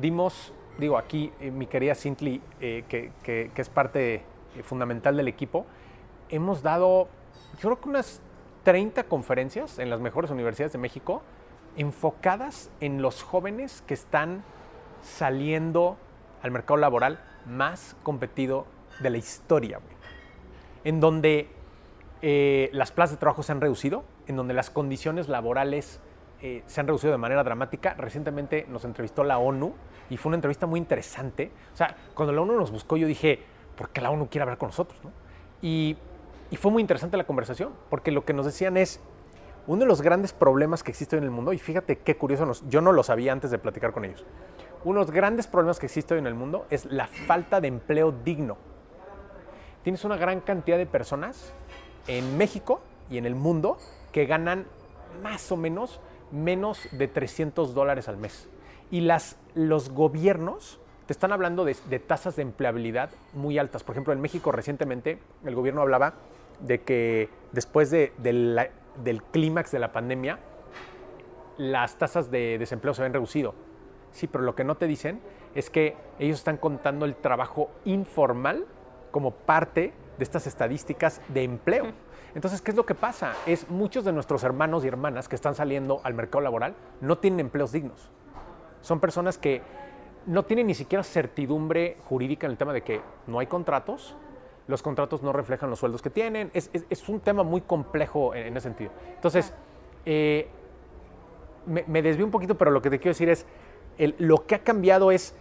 [0.00, 4.14] dimos, digo aquí, eh, mi querida Sintli, eh, que, que- es parte
[4.56, 5.66] eh, fundamental del equipo,
[6.28, 7.08] hemos dado,
[7.60, 8.20] yo creo que unas
[8.64, 11.22] 30 conferencias en las mejores universidades de México
[11.76, 14.42] enfocadas en los jóvenes que están
[15.02, 15.96] saliendo
[16.42, 18.66] al mercado laboral más competido
[19.00, 19.96] de la historia, güey.
[20.84, 21.48] En donde
[22.20, 26.00] eh, las plazas de trabajo se han reducido, en donde las condiciones laborales
[26.40, 27.94] eh, se han reducido de manera dramática.
[27.94, 29.74] Recientemente nos entrevistó la ONU
[30.10, 31.50] y fue una entrevista muy interesante.
[31.74, 33.40] O sea, cuando la ONU nos buscó yo dije,
[33.76, 35.02] ¿por qué la ONU quiere hablar con nosotros?
[35.04, 35.10] no?
[35.62, 35.96] Y,
[36.50, 39.00] y fue muy interesante la conversación, porque lo que nos decían es,
[39.66, 42.50] uno de los grandes problemas que existe hoy en el mundo, y fíjate qué curioso,
[42.68, 44.24] yo no lo sabía antes de platicar con ellos,
[44.84, 47.68] uno de los grandes problemas que existe hoy en el mundo es la falta de
[47.68, 48.56] empleo digno.
[49.82, 51.52] Tienes una gran cantidad de personas
[52.06, 53.76] en México y en el mundo
[54.12, 54.66] que ganan
[55.22, 58.48] más o menos menos de 300 dólares al mes.
[58.90, 63.82] Y las, los gobiernos te están hablando de, tasas de empleabilidad muy altas.
[63.82, 66.14] Por ejemplo, en México recientemente el gobierno hablaba
[66.60, 70.38] de que después de- del clímax de la pandemia,
[71.56, 73.54] las tasas de desempleo se habían reducido.
[74.12, 75.20] Sí, pero lo que no te dicen
[75.54, 78.66] es que ellos están contando el trabajo informal
[79.10, 81.86] como parte de estas estadísticas de empleo.
[82.38, 83.32] Entonces, ¿qué es lo que pasa?
[83.46, 87.40] Es muchos de nuestros hermanos y hermanas que están saliendo al mercado laboral no tienen
[87.40, 88.10] empleos dignos.
[88.80, 89.60] Son personas que
[90.24, 94.14] no tienen ni siquiera certidumbre jurídica en el tema de que no hay contratos,
[94.68, 96.52] los contratos no reflejan los sueldos que tienen.
[96.54, 98.92] Es, es- es un tema muy complejo en, en ese sentido.
[99.16, 99.52] Entonces,
[100.06, 100.46] eh,
[101.66, 103.46] me, me desvío un poquito, pero lo que te quiero decir es,
[103.98, 105.34] el- lo que ha cambiado es,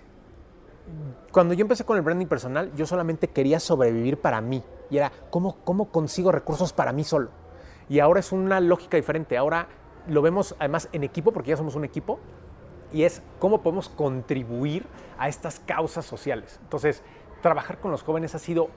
[1.32, 4.64] cuando yo empecé con el branding personal, yo solamente quería sobrevivir para mí.
[4.90, 7.30] Y era, ¿cómo, cómo consigo recursos para mí solo?
[7.90, 9.38] Y ahora es una lógica diferente.
[9.38, 9.68] Ahora
[10.08, 12.20] lo vemos además en equipo, porque ya somos un equipo,
[12.94, 14.86] y es cómo podemos contribuir
[15.18, 16.60] a estas causas sociales.
[16.64, 17.04] Entonces,
[17.42, 18.70] trabajar con los jóvenes ha sido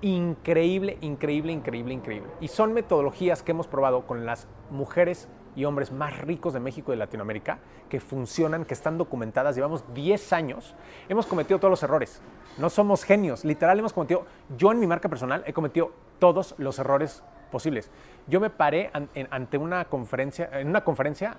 [0.00, 2.30] increíble, increíble, increíble, increíble.
[2.40, 6.92] Y son metodologías que hemos probado con las mujeres y hombres más ricos de México
[6.92, 7.58] y de Latinoamérica,
[7.88, 9.54] que funcionan, que están documentadas.
[9.56, 10.74] Llevamos 10 años,
[11.08, 12.20] hemos cometido todos los errores.
[12.58, 16.78] No somos genios, literal hemos cometido, yo en mi marca personal he cometido todos los
[16.78, 17.90] errores posibles.
[18.26, 21.36] Yo me paré en- ante una conferencia, en una conferencia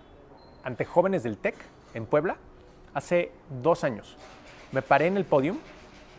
[0.64, 1.56] ante jóvenes del TEC
[1.94, 2.36] en Puebla
[2.94, 4.18] hace dos años.
[4.72, 5.58] Me paré en el podium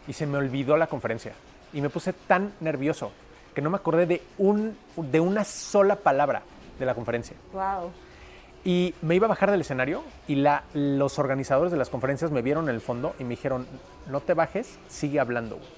[0.07, 1.33] y se me olvidó la conferencia.
[1.73, 3.13] Y me puse tan nervioso
[3.55, 6.43] que no me acordé de, un, de una sola palabra
[6.83, 7.37] de la conferencia.
[7.53, 7.91] Wow.
[8.65, 12.43] Y me iba a bajar del escenario y la, los organizadores de las conferencias me
[12.43, 13.67] vieron en el fondo y me dijeron,
[14.09, 15.57] no te bajes, sigue hablando.
[15.57, 15.69] güey".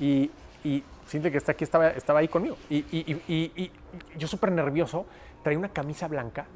[0.00, 0.30] Y,
[0.68, 2.56] y siente que está aquí, estaba, estaba ahí conmigo.
[2.70, 3.70] Y, y- y-
[4.16, 5.06] yo súper nervioso,
[5.42, 6.46] traía una camisa blanca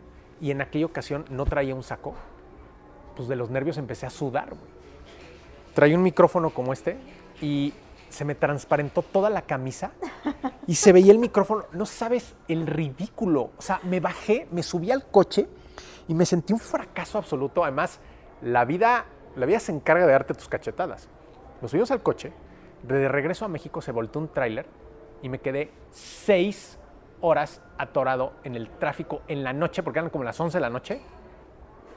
[0.41, 2.15] y en aquella ocasión no traía un saco.
[3.17, 4.51] Pues de los nervios empecé a sudar.
[5.75, 6.97] Traía un micrófono como este
[7.43, 7.73] y
[8.09, 9.93] se me transparentó toda la camisa
[10.67, 11.65] y se veía el micrófono.
[11.73, 13.51] No sabes el ridículo.
[13.57, 15.49] O sea, me bajé, me subí al coche
[16.07, 17.63] y me sentí un fracaso absoluto.
[17.63, 18.01] Además,
[18.43, 21.09] la vida, la vida se encarga de darte tus cachetadas.
[21.61, 22.33] Nos subimos al coche,
[22.83, 24.67] de regreso a México se volteó un tráiler
[25.23, 26.79] y me quedé seis
[27.21, 30.71] horas atorado en el tráfico en la noche, porque eran como las 11 de la
[30.71, 31.01] noche,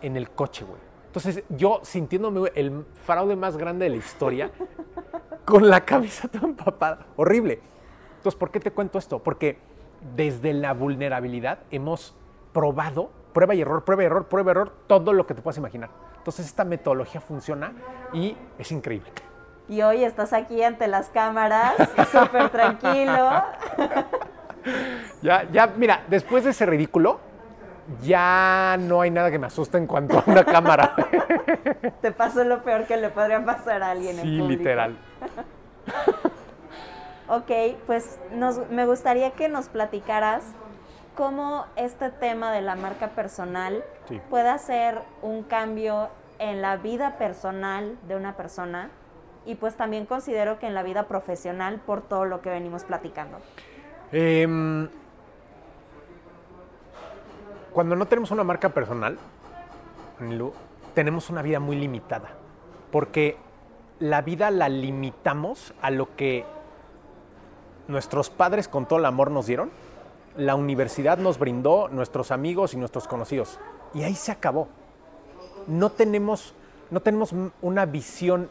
[0.02, 0.91] en el coche, güey.
[1.12, 4.50] Entonces, yo sintiéndome el fraude más grande de la historia,
[5.45, 7.00] con la camisa toda empapada.
[7.17, 7.60] Horrible.
[8.15, 9.19] Entonces, ¿por qué te cuento esto?
[9.19, 9.58] Porque
[10.15, 12.15] desde la vulnerabilidad hemos
[12.54, 15.58] probado, prueba y error, prueba y error, prueba y error, todo lo que te puedas
[15.58, 15.89] imaginar.
[16.15, 17.74] Entonces, esta metodología funciona
[18.13, 19.12] y es increíble.
[19.67, 21.74] Y hoy estás aquí ante las cámaras,
[22.12, 23.30] súper tranquilo.
[25.24, 27.19] Ya, ya, mira, después de ese ridículo,
[28.02, 30.96] ya no hay nada que me asuste en cuanto a una cámara.
[32.02, 34.60] Te pasó lo peor que le podría pasar a alguien en sí, público.
[34.60, 34.98] literal.
[37.28, 37.50] Ok,
[37.88, 40.44] pues nos- me gustaría que nos platicaras
[41.16, 44.20] cómo este tema de la marca personal Sí.
[44.30, 48.90] puede hacer un cambio en la vida personal de una persona
[49.46, 53.38] y pues también considero que en la vida profesional por todo lo que venimos platicando.
[54.12, 54.90] Em,
[57.74, 59.18] cuando no tenemos una marca personal,
[60.94, 62.30] tenemos una vida muy limitada.
[62.92, 63.38] Porque
[64.00, 66.46] la vida la limitamos a lo que
[67.88, 69.72] nuestros padres con todo el amor nos dieron,
[70.36, 73.60] la universidad nos brindó, nuestros amigos y nuestros conocidos.
[73.94, 74.68] Y ahí se acabó.
[75.68, 76.54] No tenemos,
[76.90, 78.50] no tenemos una visión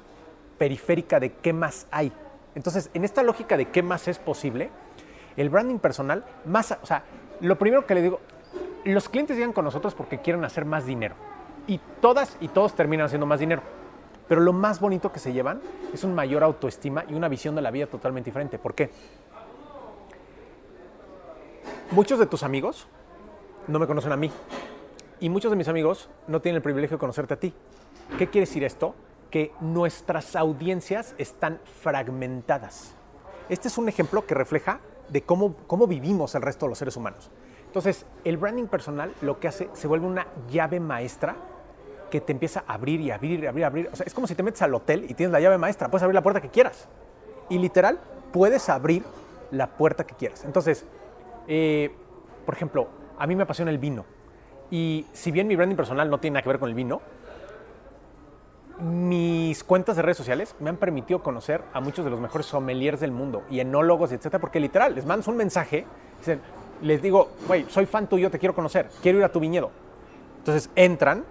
[0.58, 2.12] periférica de qué más hay.
[2.54, 4.70] Entonces, en esta lógica de qué más es posible,
[5.36, 7.04] el branding personal, más, o sea,
[7.40, 8.20] lo primero que le digo,
[8.84, 11.14] los clientes llegan con nosotros porque quieren hacer más dinero.
[11.66, 13.62] Y todas y todos terminan haciendo más dinero.
[14.28, 15.60] Pero lo más bonito que se llevan
[15.92, 18.58] es un mayor autoestima y una visión de la vida totalmente diferente.
[18.58, 18.90] ¿Por qué?
[21.90, 22.86] Muchos de tus amigos
[23.66, 24.30] no me conocen a mí.
[25.18, 27.52] Y muchos de mis amigos no tienen el privilegio de conocerte a ti.
[28.18, 28.94] ¿Qué quiere decir esto?
[29.30, 32.94] Que nuestras audiencias están fragmentadas.
[33.48, 36.96] Este es un ejemplo que refleja de cómo, cómo vivimos el resto de los seres
[36.96, 37.30] humanos.
[37.70, 41.36] Entonces, el branding personal lo que hace, se vuelve una llave maestra
[42.10, 43.90] que te empieza a abrir y abrir y abrir y abrir.
[43.92, 46.02] O sea, es como si te metes al hotel y tienes la llave maestra, puedes
[46.02, 46.88] abrir la puerta que quieras.
[47.48, 48.00] Y literal,
[48.32, 49.04] puedes abrir
[49.52, 50.44] la puerta que quieras.
[50.44, 50.84] Entonces,
[51.46, 51.94] eh,
[52.44, 54.04] por ejemplo, a mí me apasiona el vino.
[54.68, 57.00] Y si bien mi branding personal no tiene nada que ver con el vino,
[58.80, 62.98] mis cuentas de redes sociales me han permitido conocer a muchos de los mejores sommeliers
[62.98, 65.86] del mundo y enólogos, etcétera, porque literal les mandas un mensaje,
[66.18, 66.40] dicen,
[66.82, 69.70] les digo, güey, soy fan tuyo, te quiero conocer, quiero ir a tu viñedo.
[70.38, 71.24] Entonces entran,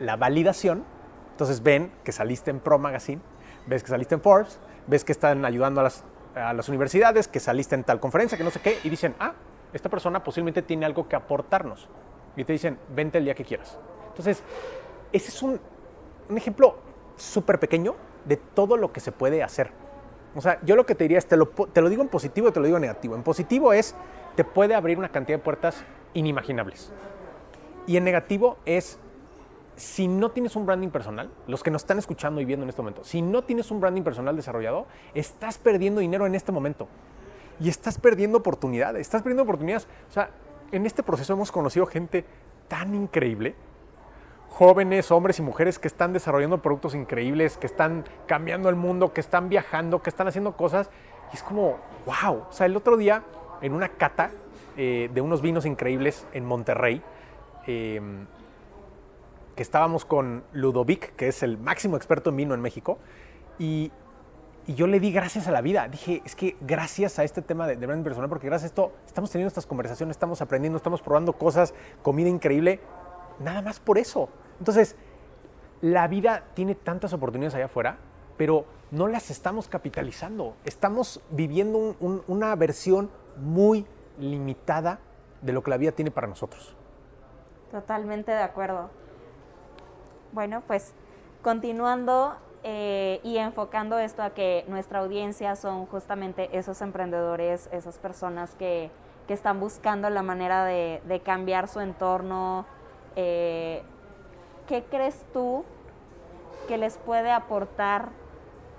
[0.00, 0.84] la validación,
[1.32, 3.20] entonces ven que saliste en Pro Magazine,
[3.66, 7.40] ves que saliste en Forbes, ves que están ayudando a las, a las universidades, que
[7.40, 9.34] saliste en tal conferencia, que no sé qué, y dicen, ah,
[9.72, 11.88] esta persona posiblemente tiene algo que aportarnos.
[12.36, 13.78] Y te dicen, vente el día que quieras.
[14.08, 14.42] Entonces,
[15.12, 15.60] ese es un,
[16.28, 16.76] un ejemplo
[17.16, 19.70] súper pequeño de todo lo que se puede hacer.
[20.34, 22.48] O sea, yo lo que te diría es, te lo, te lo digo en positivo
[22.48, 23.14] y te lo digo en negativo.
[23.14, 23.94] En positivo es,
[24.36, 25.82] te puede abrir una cantidad de puertas
[26.14, 26.92] inimaginables.
[27.86, 28.98] Y en negativo es,
[29.76, 32.82] si no tienes un branding personal, los que nos están escuchando y viendo en este
[32.82, 36.88] momento, si no tienes un branding personal desarrollado, estás perdiendo dinero en este momento.
[37.58, 39.88] Y estás perdiendo oportunidades, estás perdiendo oportunidades.
[40.10, 40.30] O sea,
[40.72, 42.24] en este proceso hemos conocido gente
[42.68, 43.54] tan increíble,
[44.50, 49.20] jóvenes, hombres y mujeres que están desarrollando productos increíbles, que están cambiando el mundo, que
[49.20, 50.90] están viajando, que están haciendo cosas.
[51.32, 52.44] Y es como, wow.
[52.48, 53.22] O sea, el otro día,
[53.62, 54.30] en una cata
[54.76, 57.02] eh, de unos vinos increíbles en Monterrey,
[57.66, 58.00] eh,
[59.54, 62.98] que estábamos con Ludovic, que es el máximo experto en vino en México,
[63.58, 63.90] y,
[64.68, 65.86] yo le di gracias a la vida.
[65.86, 68.92] Dije, es que gracias a este tema de, de branding personal, porque gracias a esto
[69.06, 72.80] estamos teniendo estas conversaciones, estamos aprendiendo, estamos probando cosas, comida increíble,
[73.38, 74.28] nada más por eso.
[74.58, 74.96] Entonces,
[75.82, 77.98] la vida tiene tantas oportunidades allá afuera,
[78.36, 80.56] pero no las estamos capitalizando.
[80.64, 83.86] Estamos viviendo un- un- una versión muy
[84.18, 84.98] limitada
[85.42, 86.74] de lo que la vida tiene para nosotros.
[87.70, 88.90] Totalmente de acuerdo.
[90.32, 90.94] Bueno, pues
[91.42, 98.54] continuando eh, y enfocando esto a que nuestra audiencia son justamente esos emprendedores, esas personas
[98.54, 98.90] que,
[99.26, 102.66] que están buscando la manera de, cambiar su entorno.
[103.14, 103.82] eh,
[104.66, 105.64] ¿Qué crees tú
[106.66, 108.08] que les puede aportar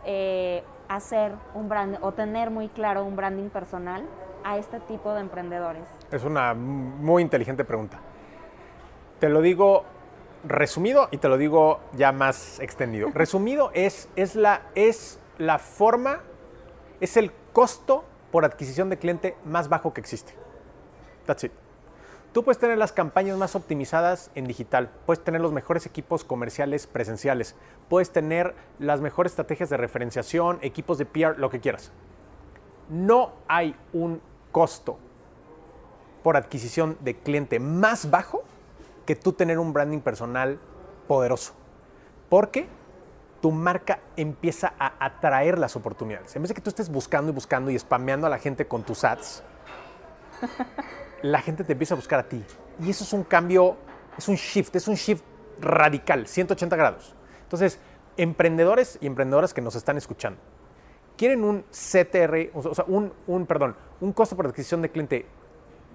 [0.05, 4.03] eh, hacer un brand o tener muy claro un branding personal
[4.47, 5.83] a este tipo de emprendedores?
[6.09, 7.99] Es una muy inteligente pregunta.
[9.19, 9.83] Te lo digo
[10.45, 13.09] resumido y te lo digo ya más extendido.
[13.13, 16.21] Resumido es, es, la, es la forma,
[17.01, 20.33] es el costo por adquisición de cliente más bajo que existe.
[21.25, 21.51] That's it.
[22.31, 26.87] Tú puedes tener las campañas más optimizadas en digital, puedes tener los mejores equipos comerciales
[26.87, 27.55] presenciales,
[27.89, 31.91] puedes tener las mejores estrategias de referenciación, equipos de PR, lo que quieras.
[32.89, 34.21] No hay un
[34.57, 34.97] costo
[36.23, 38.43] por adquisición de cliente más bajo
[39.05, 40.57] que tú tener un branding personal
[41.07, 41.53] poderoso.
[42.27, 42.67] Porque
[43.39, 46.35] tu marca empieza a atraer las oportunidades.
[46.35, 48.81] En vez de que tú estés buscando y buscando y spameando a la gente con
[48.81, 49.43] tus ads,
[51.21, 52.43] la gente te empieza a buscar a ti.
[52.81, 53.77] Y eso es un cambio,
[54.17, 55.23] es un shift, es un shift
[55.61, 57.13] radical, 180 grados.
[57.43, 57.77] Entonces,
[58.17, 60.39] emprendedores y emprendedoras que nos están escuchando,
[61.17, 65.25] quieren un CTR, o sea, un, un, perdón, un costo por adquisición de cliente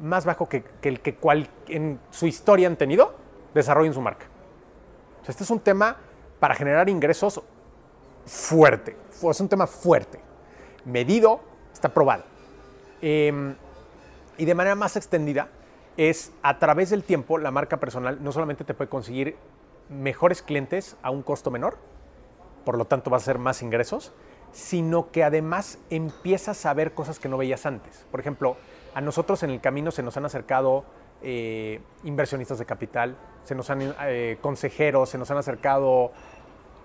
[0.01, 3.15] más bajo que, el que cual, en su historia han tenido,
[3.55, 4.27] desarrollen su marca.
[5.27, 5.97] Este es un tema
[6.41, 7.41] para generar ingresos
[8.27, 8.97] fuerte.
[9.11, 10.19] fu- Es un tema fuerte.
[10.85, 11.41] Medido,
[11.73, 12.25] está probado.
[13.01, 13.55] Em,
[14.39, 15.49] y de manera más extendida,
[15.97, 19.37] es a través del tiempo, la marca personal no solamente te puede conseguir
[19.91, 21.77] mejores clientes a un costo menor,
[22.65, 24.13] por lo tanto vas a hacer más ingresos,
[24.53, 28.07] sino que además empiezas a ver cosas que no veías antes.
[28.11, 28.57] Por ejemplo,
[28.95, 30.85] a nosotros en el camino se nos han acercado
[31.23, 36.13] eh, inversionistas de capital, se nos han eh, consejeros, se nos han acercado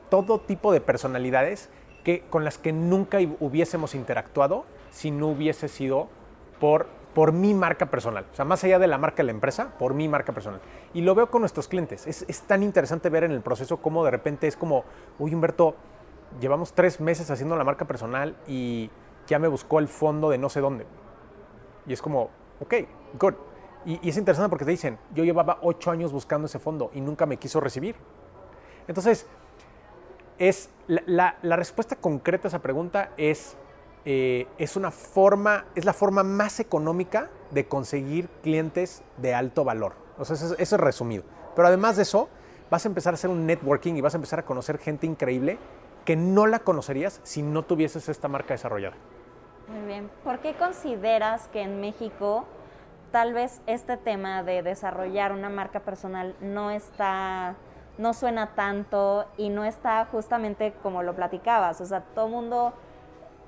[0.09, 1.69] todo tipo de personalidades
[2.03, 6.07] que, con las que nunca hu- hubiésemos interactuado si no hubiese sido
[6.61, 8.25] por, por mi marca personal.
[8.31, 10.61] O sea, más allá de la marca de la empresa, por mi marca personal.
[10.93, 12.07] Y lo veo con nuestros clientes.
[12.07, 14.85] Es, es tan interesante ver en el proceso cómo de repente es como,
[15.19, 15.75] uy Humberto,
[16.39, 18.89] llevamos tres meses haciendo la marca personal y
[19.27, 20.85] ya me buscó el fondo de no sé dónde.
[21.85, 22.73] Y es como, ok,
[23.19, 23.33] good.
[23.85, 27.01] Y, y es interesante porque te dicen, yo llevaba ocho años buscando ese fondo y
[27.01, 27.95] nunca me quiso recibir.
[28.87, 29.25] Entonces,
[30.37, 33.55] es la, la- la respuesta concreta a esa pregunta es,
[34.05, 39.93] eh, es una forma, es la forma más económica de conseguir clientes de alto valor.
[40.17, 41.23] O sea, eso, es- eso es resumido.
[41.55, 42.29] Pero además de eso,
[42.69, 45.57] vas a empezar a hacer un networking y vas a empezar a conocer gente increíble
[46.07, 48.95] que no la conocerías si no tuvieses esta marca desarrollada.
[49.67, 50.09] Muy bien.
[50.23, 52.45] ¿Por qué consideras que en México
[53.11, 57.55] tal vez este tema de desarrollar una marca personal no está,
[57.97, 61.81] no suena tanto y no está justamente como lo platicabas.
[61.81, 62.71] O sea, todo mundo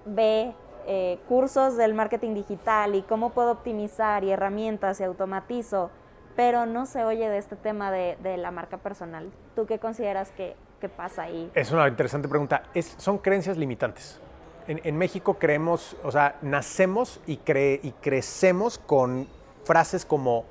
[0.06, 0.54] ve
[0.86, 5.92] eh, cursos del marketing digital y cómo puedo optimizar y herramientas y automatizo,
[6.36, 9.32] pero no se oye de este tema de, de la marca personal.
[9.56, 11.52] ¿Tú qué consideras que, que pasa ahí?
[11.54, 12.64] Es una interesante pregunta.
[12.98, 14.20] Son creencias limitantes.
[14.68, 19.28] En, en México creemos, o sea, nacemos y, cre, y crecemos con
[19.66, 20.46] frases como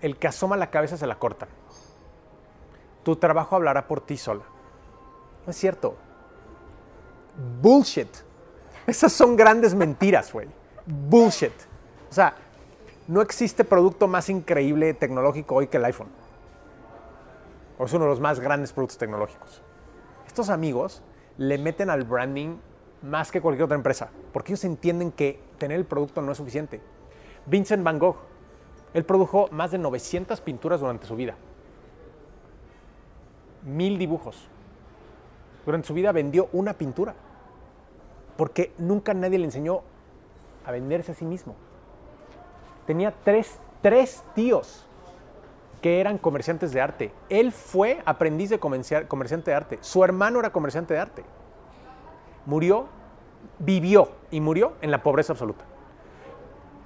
[0.00, 1.48] el que asoma la cabeza se la cortan.
[3.02, 4.42] Tu trabajo hablará por ti sola.
[5.46, 5.96] No es cierto.
[7.60, 8.08] Bullshit.
[8.86, 10.48] Esas son grandes mentiras, güey.
[10.86, 11.52] Bullshit.
[12.10, 12.34] O sea,
[13.06, 16.08] no existe producto más increíble tecnológico hoy que el iPhone.
[17.78, 19.62] O es uno de los más grandes productos tecnológicos.
[20.26, 21.02] Estos amigos
[21.36, 22.56] le meten al branding
[23.02, 26.80] más que cualquier otra empresa, porque ellos entienden que tener el producto no es suficiente.
[27.46, 28.16] Vincent Van Gogh,
[28.94, 31.36] él produjo más de 900 pinturas durante su vida.
[33.64, 34.48] Mil dibujos.
[35.64, 37.14] Durante su vida vendió una pintura
[38.36, 39.82] porque nunca nadie le enseñó
[40.64, 41.54] a venderse a sí mismo.
[42.86, 44.87] Tenía tres, tres tíos
[45.80, 47.12] que eran comerciantes de arte.
[47.28, 49.78] Él fue aprendiz de comerciante de arte.
[49.80, 51.24] Su hermano era comerciante de arte.
[52.46, 52.86] Murió,
[53.58, 55.64] vivió y murió en la pobreza absoluta.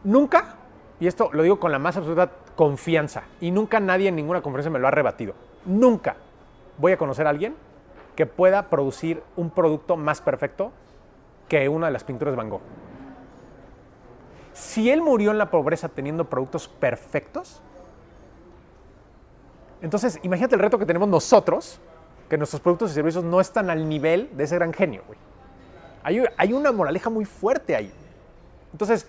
[0.04, 0.56] Nunca,
[1.00, 4.70] y esto lo digo con la más absoluta confianza, y nunca nadie en ninguna conferencia
[4.70, 6.16] me lo ha rebatido, nunca
[6.78, 7.54] voy a conocer a alguien
[8.16, 10.72] que pueda producir un producto más perfecto
[11.48, 12.60] que una de las pinturas de Van Gogh.
[14.52, 17.62] Si él murió en la pobreza teniendo productos perfectos,
[19.82, 21.80] entonces imagínate el reto que tenemos nosotros,
[22.28, 25.02] que nuestros productos y servicios no están al nivel de ese gran genio.
[25.06, 25.18] Güey.
[26.02, 27.92] Hay, hay una moraleja muy fuerte ahí.
[28.72, 29.06] Entonces,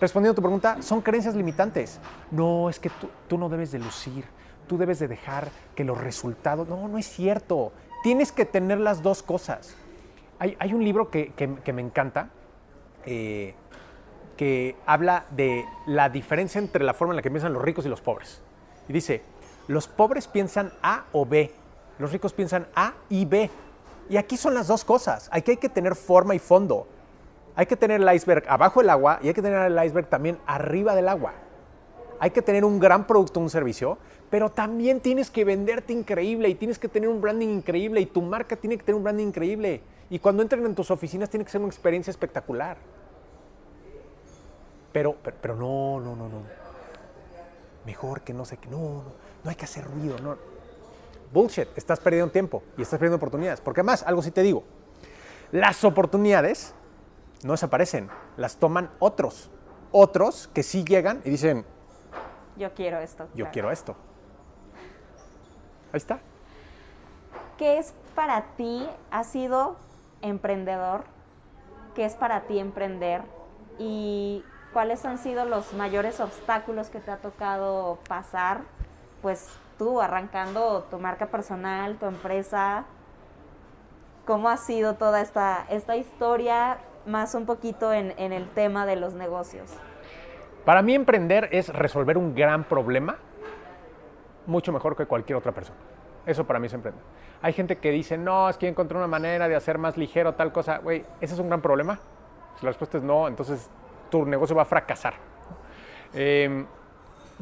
[0.00, 1.98] respondiendo a tu pregunta, son creencias limitantes.
[2.30, 2.90] No, es que
[3.28, 4.24] tú, no debes de lucir,
[4.68, 6.68] tú debes de dejar que los resultados...
[6.68, 7.72] No, no es cierto.
[8.02, 9.74] Tienes que tener las dos cosas.
[10.38, 12.30] Hay, un libro que me encanta,
[13.04, 13.54] eh,
[14.36, 17.88] que habla de la diferencia entre la forma en la que piensan los ricos y
[17.88, 18.40] los pobres.
[18.88, 19.22] Y dice,
[19.68, 21.52] los pobres piensan A o B,
[21.98, 23.50] los ricos piensan A y B.
[24.08, 25.28] Y aquí son las dos cosas.
[25.32, 26.86] Aquí hay que tener forma y fondo.
[27.54, 30.38] Hay que tener el iceberg abajo del agua y hay que tener el iceberg también
[30.46, 31.32] arriba del agua.
[32.18, 33.98] Hay que tener un gran producto, un servicio,
[34.30, 38.22] pero también tienes que venderte increíble y tienes que tener un branding increíble y tu
[38.22, 39.80] marca tiene que tener un branding increíble.
[40.10, 42.76] Y cuando entren en tus oficinas tiene que ser una experiencia espectacular.
[44.92, 46.42] Pero, pero, pero no, no, no, no.
[47.86, 48.68] Mejor que no sé qué.
[48.68, 50.18] No, no, no hay que hacer ruido.
[50.18, 50.36] No.
[51.32, 51.68] Bullshit.
[51.76, 53.60] Estás perdiendo tiempo y estás perdiendo oportunidades.
[53.60, 54.64] Porque además, algo sí te digo.
[55.52, 56.74] Las oportunidades
[57.44, 58.08] no desaparecen.
[58.36, 59.50] Las toman otros.
[59.92, 61.64] Otros que sí llegan y dicen,
[62.56, 63.24] yo quiero esto.
[63.28, 63.52] Yo claro.
[63.52, 63.96] quiero esto.
[65.92, 66.20] Ahí está.
[67.56, 68.86] ¿Qué es para ti?
[69.10, 69.76] ¿Has sido
[70.22, 71.04] emprendedor?
[71.94, 73.22] ¿Qué es para ti emprender?
[73.78, 78.60] ¿Y cuáles han sido los mayores obstáculos que te ha tocado pasar?
[79.22, 82.84] Pues tú arrancando tu marca personal, tu empresa.
[84.26, 86.78] ¿Cómo ha sido toda esta, esta historia?
[87.06, 89.72] Más un poquito en, en el tema de los negocios.
[90.64, 93.16] Para mí emprender es resolver un gran problema
[94.46, 95.78] mucho mejor que cualquier otra persona.
[96.26, 97.02] Eso para mí es emprender.
[97.42, 100.52] Hay gente que dice, no, es que encontré una manera de hacer más ligero tal
[100.52, 100.78] cosa.
[100.78, 101.98] Güey, ¿ese es un gran problema?
[102.56, 103.70] Si la respuesta es no, entonces
[104.10, 105.14] tu negocio va a fracasar.
[106.12, 106.66] Eh,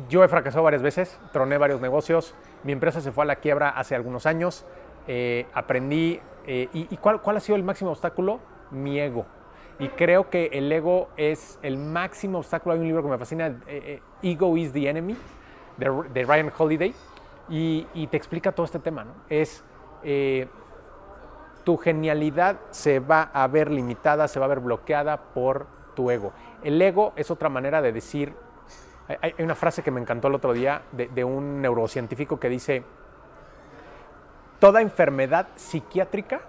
[0.08, 2.34] yo he fracasado varias veces, troné varios negocios,
[2.64, 4.64] mi empresa se fue a la quiebra hace algunos años,
[5.06, 8.40] eh, aprendí, eh, y, ¿cuál, ¿cuál ha sido el máximo obstáculo?
[8.70, 9.26] Mi ego.
[9.78, 12.74] Y creo que el ego es el máximo obstáculo.
[12.74, 15.16] Hay un libro que me fascina, eh, Ego is the Enemy,
[15.76, 16.94] de, Ryan Holiday,
[17.48, 19.06] y, te explica todo este tema.
[19.28, 19.64] Es
[21.64, 26.32] tu genialidad se va a ver limitada, se va a ver bloqueada por tu ego.
[26.62, 28.32] El ego es otra manera de decir,
[29.08, 32.84] hay, una frase que me encantó el otro día de, de un neurocientífico que dice,
[34.58, 36.40] toda enfermedad psiquiátrica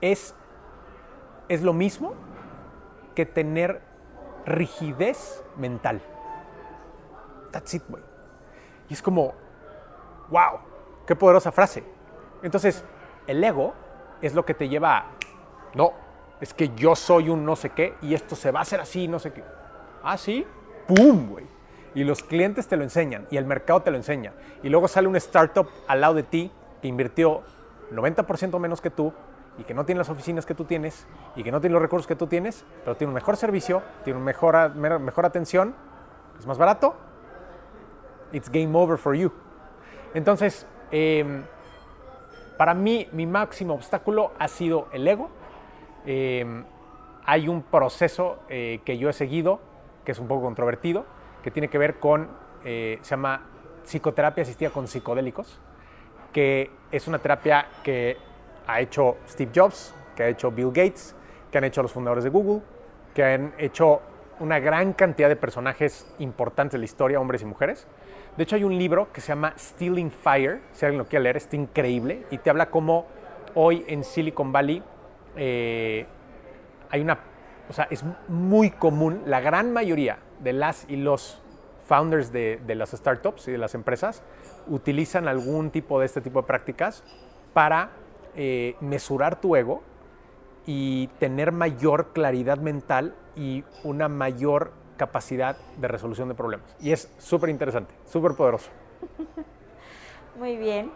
[0.00, 0.34] es
[1.48, 2.14] es lo mismo
[3.14, 3.80] que tener
[4.44, 6.00] rigidez mental.
[7.50, 8.02] That's it, güey.
[8.88, 9.34] Y es como,
[10.28, 10.60] wow,
[11.06, 11.82] qué poderosa frase.
[12.42, 12.84] Entonces,
[13.26, 13.74] el ego
[14.20, 15.06] es lo que te lleva a,
[15.74, 15.92] no,
[16.40, 19.08] es que yo soy un no sé qué y esto se va a hacer así,
[19.08, 19.42] no sé qué.
[20.02, 20.46] Ah, sí,
[20.86, 21.46] ¡pum, güey!
[21.94, 24.32] Y los clientes te lo enseñan y el mercado te lo enseña.
[24.62, 26.50] Y luego sale un startup al lado de ti
[26.82, 27.42] que invirtió
[27.92, 29.12] 90% menos que tú
[29.58, 32.06] y que no tiene las oficinas que tú tienes y que no tiene los recursos
[32.06, 35.74] que tú tienes, pero tiene un mejor servicio, tiene una mejor, mejor atención,
[36.38, 36.94] es más barato,
[38.32, 39.32] it's game over for you.
[40.14, 41.44] Entonces, em,
[42.58, 45.30] para mí, mi máximo obstáculo ha sido el ego.
[46.04, 46.64] Em,
[47.24, 49.60] hay un proceso eh, que yo he seguido,
[50.06, 51.04] que es un poco controvertido,
[51.42, 52.28] que tiene que ver con,
[52.64, 53.42] eh, se llama
[53.84, 55.60] psicoterapia asistida con psicodélicos,
[56.32, 58.16] que es una terapia que
[58.66, 61.14] ha hecho Steve Jobs, que ha hecho Bill Gates,
[61.50, 62.62] que han hecho los fundadores de Google,
[63.14, 64.00] que han hecho
[64.38, 67.86] una gran cantidad de personajes importantes de la historia, hombres y mujeres.
[68.36, 71.36] De hecho, hay un libro que se llama Stealing Fire, si alguien lo quiere leer,
[71.38, 73.06] está increíble y te habla cómo
[73.54, 74.82] hoy en Silicon Valley
[75.36, 76.06] eh,
[76.90, 77.18] hay una,
[77.68, 81.40] o sea, es muy común, la gran mayoría de las y los
[81.86, 84.22] founders de, las startups y de las empresas
[84.66, 87.04] utilizan algún tipo de este tipo de prácticas
[87.52, 87.90] para
[88.34, 89.82] eh, mesurar tu ego
[90.66, 96.74] y tener mayor claridad mental y una mayor capacidad de resolución de problemas.
[96.80, 98.70] Y es súper interesante, súper poderoso.
[100.38, 100.90] Muy bien.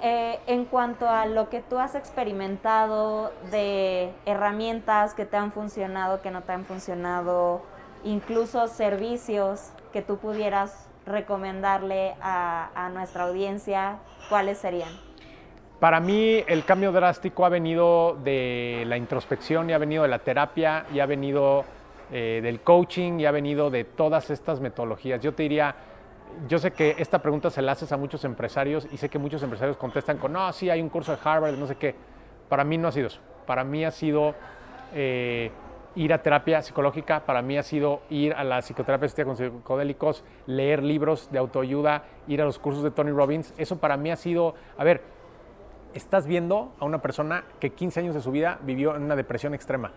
[0.00, 6.22] Eh, en cuanto a lo que tú has experimentado de herramientas que te han funcionado,
[6.22, 7.62] que no te han funcionado,
[8.04, 14.90] incluso servicios que tú pudieras recomendarle a, nuestra audiencia, ¿cuáles serían?
[15.80, 20.18] Para mí el cambio drástico ha venido de la introspección y ha venido de la
[20.20, 21.64] terapia y ha venido
[22.12, 25.20] eh, del coaching y ha venido de todas estas metodologías.
[25.22, 25.74] Yo te diría,
[26.48, 29.42] yo sé que esta pregunta se la haces a muchos empresarios y sé que muchos
[29.42, 31.94] empresarios contestan con, no, sí, hay un curso de Harvard, no sé qué.
[32.48, 33.20] Para mí no ha sido eso.
[33.46, 34.34] Para mí ha sido
[34.94, 35.50] eh,
[35.94, 40.82] ir a terapia psicológica, para mí ha sido ir a la psicoterapia con psicodélicos, leer
[40.82, 43.52] libros de autoayuda, ir a los cursos de Tony Robbins.
[43.58, 45.02] Eso para mí ha sido, a ver,
[45.94, 49.54] estás viendo a una persona que 15 años de su vida vivió en una depresión
[49.54, 49.92] extrema,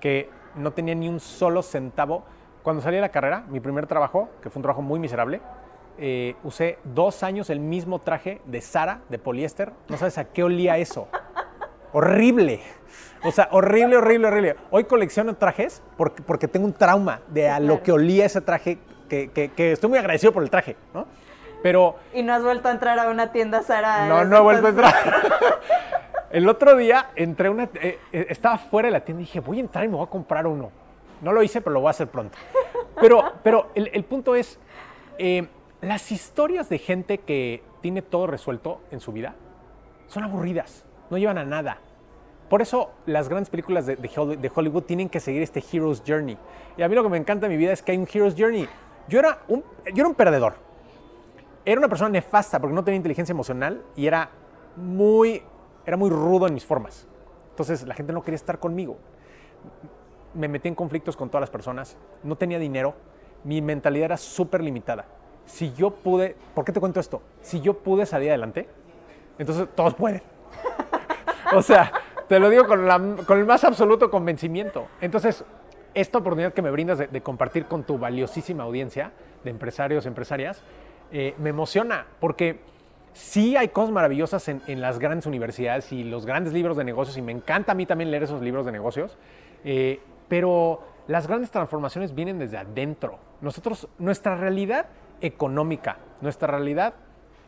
[0.00, 2.24] que no tenía ni un solo centavo.
[2.66, 5.40] Cuando salí de la carrera, mi primer trabajo, que fue un trabajo muy miserable,
[5.98, 9.70] eh, usé dos años el mismo traje de Sara, de poliéster.
[9.88, 11.06] No sabes a qué olía eso.
[11.92, 12.60] horrible.
[13.22, 14.56] O sea, horrible, horrible, horrible.
[14.72, 18.78] Hoy colecciono trajes porque, porque tengo un trauma de a lo que olía ese traje,
[19.08, 21.06] que, que, estoy muy agradecido por el traje, ¿no?
[21.62, 21.94] Pero...
[22.14, 24.08] ¿Y no has vuelto a entrar a una tienda Sara?
[24.08, 24.94] No, no he vuelto a entrar.
[26.32, 29.58] El otro día entré una, eh, eh, estaba fuera de la tienda y dije, voy
[29.58, 30.72] a entrar y me voy a comprar uno.
[31.22, 32.36] No lo hice, pero lo voy a hacer pronto.
[33.00, 34.58] Pero, pero el, punto es,
[35.18, 35.48] eh,
[35.80, 39.34] las historias de gente que tiene todo resuelto en su vida
[40.06, 41.78] son aburridas, no llevan a nada.
[42.48, 46.38] Por eso las grandes películas de, de, Hollywood tienen que seguir este Hero's Journey.
[46.76, 48.34] Y a mí lo que me encanta en mi vida es que hay un Hero's
[48.38, 48.68] Journey.
[49.08, 50.54] Yo era un, yo era un perdedor.
[51.64, 54.30] Era una persona nefasta porque no tenía inteligencia emocional y era
[54.76, 55.42] muy
[55.86, 57.06] era muy rudo en mis formas.
[57.50, 58.98] Entonces la gente no quería estar conmigo.
[60.36, 62.94] Me metí en conflictos con todas las personas, no tenía dinero,
[63.44, 65.06] mi mentalidad era súper limitada.
[65.44, 67.22] Si yo pude, ¿por qué te cuento esto?
[67.40, 68.68] Si yo pude salir adelante,
[69.38, 70.22] entonces todos pueden.
[71.54, 71.92] o sea,
[72.28, 74.88] te lo digo con, el más absoluto convencimiento.
[75.00, 75.44] Entonces,
[75.94, 79.12] esta oportunidad que me brindas de, compartir con tu valiosísima audiencia
[79.44, 80.62] de empresarios, empresarias,
[81.12, 82.60] eh, me emociona porque
[83.16, 87.22] Sí hay cosas maravillosas en, las grandes universidades y los grandes libros de negocios, y
[87.22, 89.16] me encanta a mí también leer esos libros de negocios,
[89.64, 93.18] eh, pero las grandes transformaciones vienen desde adentro.
[93.40, 94.86] Nosotros, nuestra realidad
[95.20, 96.94] económica, nuestra realidad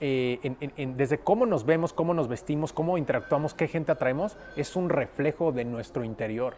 [0.01, 0.55] eh,
[0.97, 5.51] desde cómo nos vemos, cómo nos vestimos, cómo interactuamos, qué gente atraemos, es un reflejo
[5.51, 6.55] de nuestro interior.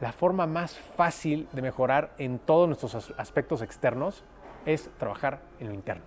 [0.00, 4.24] La forma más fácil de mejorar en todos nuestros aspectos externos
[4.66, 6.04] es trabajar en lo interno.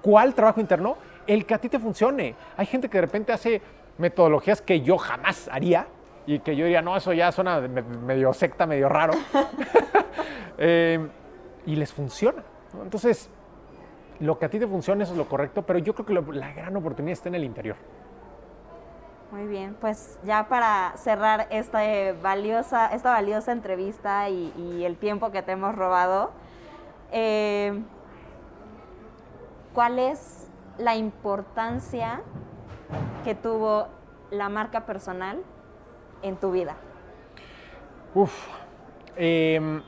[0.00, 0.96] ¿Cuál trabajo interno?
[1.26, 2.34] El que a ti te funcione.
[2.56, 3.60] Hay gente que de repente hace
[3.98, 5.86] metodologías que yo jamás haría
[6.26, 9.14] y que yo diría, no, eso ya suena medio secta, medio raro.
[10.64, 11.08] Eh,
[11.66, 12.44] y les funciona.
[12.82, 13.28] Entonces,
[14.20, 16.52] lo que a ti te funciona, eso es lo correcto, pero yo creo que la
[16.52, 17.76] gran oportunidad está en el interior.
[19.32, 21.80] Muy bien, pues ya para cerrar esta
[22.22, 26.30] valiosa, esta valiosa entrevista y, el tiempo que te hemos robado,
[27.10, 27.82] eh,
[29.72, 32.20] ¿cuál es la importancia
[33.24, 33.88] que tuvo
[34.30, 35.42] la marca personal
[36.22, 36.76] en tu vida?
[38.14, 38.48] Uf.
[39.16, 39.82] Em,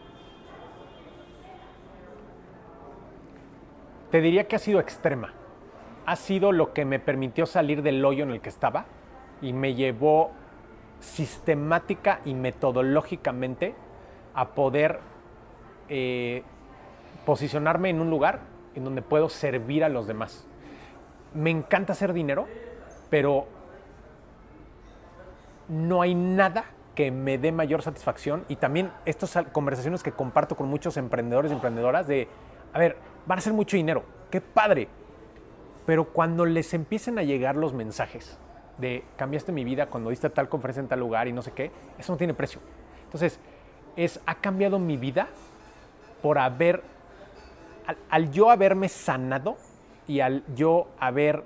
[4.11, 5.33] te diría que ha sido extrema.
[6.07, 8.87] Ha sido lo que me permitió salir del hoyo en el que estaba
[9.41, 10.31] y me llevó
[11.01, 13.75] sistemática y metodológicamente
[14.35, 15.01] a poder
[15.89, 16.43] eh,
[17.25, 18.41] posicionarme en un lugar
[18.75, 20.47] en donde puedo servir a los demás.
[21.35, 22.47] Me encanta hacer dinero,
[23.11, 23.47] pero
[25.69, 30.69] no hay nada que me dé mayor satisfacción y también estas conversaciones que comparto con
[30.69, 32.29] muchos emprendedores y emprendedoras de,
[32.73, 32.97] a ver,
[33.27, 34.89] van a ser mucho dinero, qué padre,
[35.87, 38.39] pero cuando les empiecen a llegar los mensajes
[38.79, 41.71] de cambiaste mi vida cuando diste tal conferencia en tal lugar y no sé qué,
[41.99, 42.61] eso no tiene precio.
[43.05, 43.39] Entonces,
[43.97, 45.29] es, ha cambiado mi vida
[46.23, 46.83] por haber,
[48.11, 49.57] al, yo haberme sanado
[50.07, 51.45] y al yo haber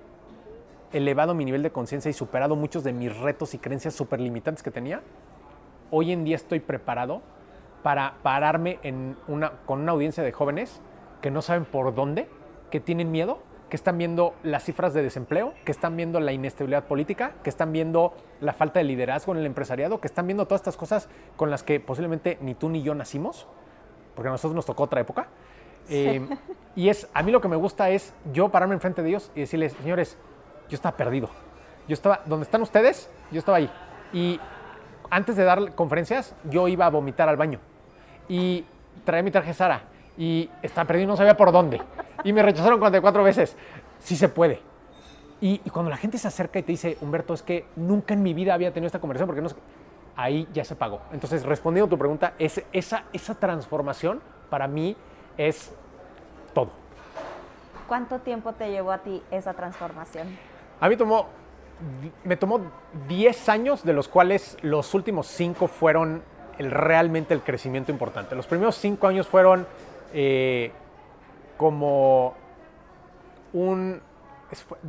[0.93, 4.63] elevado mi nivel de conciencia y superado muchos de mis retos y creencias súper limitantes
[4.63, 5.03] que tenía,
[5.91, 7.23] hoy en día estoy preparado
[7.83, 10.81] para pararme en una, con una audiencia de jóvenes
[11.21, 12.29] que no saben por dónde,
[12.71, 16.85] que tienen miedo, que están viendo las cifras de desempleo, que están viendo la inestabilidad
[16.85, 20.61] política, que están viendo la falta de liderazgo en el empresariado, que están viendo todas
[20.61, 23.47] estas cosas con las que posiblemente ni tú ni yo nacimos,
[24.15, 25.29] porque a nosotros nos tocó otra época.
[25.91, 26.27] Eh,
[26.77, 29.41] y es, a mí lo que me gusta es yo pararme enfrente de ellos y
[29.41, 30.17] decirles, señores,
[30.69, 31.29] yo estaba perdido.
[31.87, 33.71] Yo estaba, donde están ustedes, yo estaba ahí.
[34.13, 34.41] Y
[35.11, 37.61] antes de dar conferencias, yo iba a vomitar al baño.
[38.29, 38.65] Y
[39.05, 39.83] traía mi traje Sara.
[40.17, 41.81] Y estaba perdido, no sabía por dónde.
[42.25, 43.57] Y me rechazaron 44 veces.
[43.99, 44.61] Sí se puede.
[45.41, 48.35] Y, cuando la gente se acerca y te dice, Humberto, es que nunca en mi
[48.35, 49.49] vida había tenido esta conversación, porque no
[50.17, 51.01] ahí ya se pagó.
[51.13, 54.97] Entonces, respondiendo a tu pregunta, es, esa, esa transformación para mí
[55.37, 55.73] es
[56.53, 56.71] todo.
[57.87, 60.27] ¿Cuánto tiempo te llevó a ti esa transformación?
[60.81, 61.27] A mí tomó,
[62.25, 62.61] me tomó
[63.09, 66.23] 10 años, de los cuales los últimos 5 fueron
[66.59, 68.35] el, realmente el crecimiento importante.
[68.35, 69.67] Los primeros 5 años fueron
[70.13, 70.73] eh,
[71.57, 72.35] como
[73.53, 74.01] un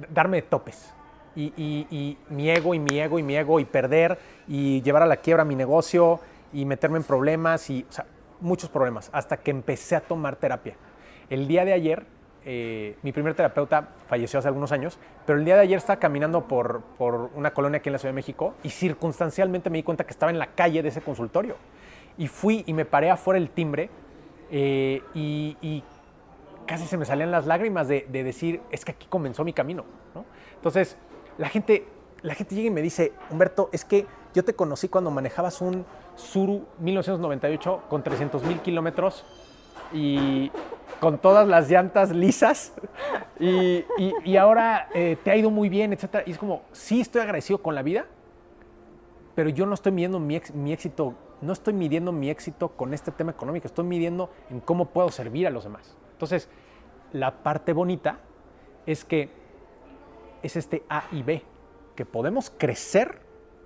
[0.10, 0.94] darme topes.
[1.36, 5.18] Y, mi ego y mi ego y mi ego y perder y llevar a la
[5.18, 6.20] quiebra mi negocio
[6.52, 7.86] y meterme en problemas y,
[8.42, 10.76] muchos problemas hasta que empecé a tomar terapia.
[11.30, 12.06] El día de ayer
[12.46, 16.48] eh, mi primer terapeuta falleció hace algunos años, pero el día de ayer estaba caminando
[16.48, 20.06] por, por, una colonia aquí en la Ciudad de México y circunstancialmente me di cuenta
[20.06, 21.56] que estaba en la calle de ese consultorio.
[22.18, 23.90] Y fui y me paré afuera del timbre
[24.52, 25.84] eh, y,
[26.66, 29.86] casi se me salían las lágrimas de, decir, es que aquí comenzó mi camino.
[30.56, 30.98] Entonces,
[31.40, 31.88] la gente,
[32.22, 35.84] la gente llega y me dice, Humberto, es que yo te conocí cuando manejabas un
[36.16, 39.26] Suru 1998 con 300 mil kilómetros
[39.92, 40.52] y
[41.00, 42.74] con todas las llantas lisas
[43.40, 46.24] y, ahora eh, te ha ido muy bien, etc.
[46.26, 48.06] Y es como, sí estoy agradecido con la vida,
[49.36, 53.12] pero yo no estoy midiendo mi, mi éxito, no estoy midiendo mi éxito con este
[53.12, 55.96] tema económico, estoy midiendo en cómo puedo servir a los demás.
[56.14, 56.50] Entonces,
[57.14, 58.20] la parte bonita
[58.86, 59.30] es que
[60.44, 61.44] es este A y B,
[61.96, 63.22] que podemos crecer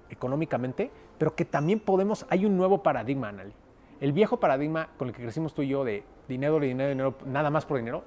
[0.10, 3.54] económicamente, pero que también podemos, hay un nuevo paradigma, Anali.
[4.00, 7.50] El viejo paradigma con el que crecimos tú y yo de dinero, dinero, dinero, nada
[7.50, 8.04] más por dinero,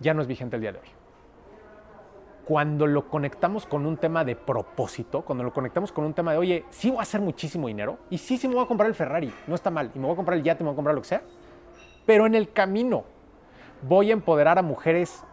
[0.00, 0.88] ya no es vigente el día de hoy.
[2.44, 6.38] Cuando lo conectamos con un tema de propósito, cuando lo conectamos con un tema de,
[6.38, 8.94] oye, sí voy a hacer muchísimo dinero y sí, sí me voy a comprar el
[8.94, 10.94] Ferrari, no está mal, y me voy a comprar el yate, me voy a comprar
[10.94, 11.22] lo que sea,
[12.04, 13.04] pero en el camino
[13.82, 15.24] voy a empoderar a mujeres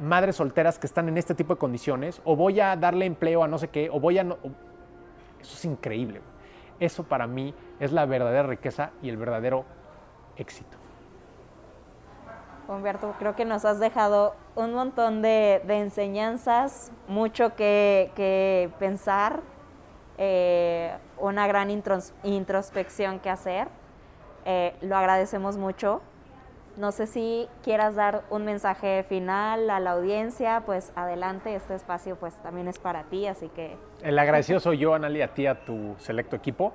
[0.00, 3.48] madres solteras que están en este tipo de condiciones, o voy a darle empleo a
[3.48, 4.24] no sé qué, o voy a...
[4.24, 4.38] No,
[5.40, 6.20] eso es increíble.
[6.80, 9.64] Eso para mí es la verdadera riqueza y el verdadero
[10.36, 10.76] éxito.
[12.68, 19.40] Humberto, creo que nos has dejado un montón de, enseñanzas, mucho que, pensar,
[20.18, 21.70] eh, una gran
[22.22, 23.68] introspección que hacer.
[24.44, 26.00] Eh, lo agradecemos mucho.
[26.76, 32.16] No sé si quieras dar un mensaje final a la audiencia, pues adelante, este espacio
[32.16, 33.76] pues también es para ti, así que...
[34.02, 36.72] El agradecido soy yo, Anali, a ti, a tu selecto equipo.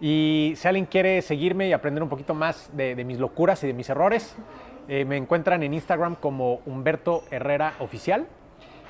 [0.00, 3.72] Y si alguien quiere seguirme y aprender un poquito más de, mis locuras y de
[3.72, 4.34] mis errores,
[4.88, 8.26] eh, me encuentran en Instagram como Humberto Herrera Oficial.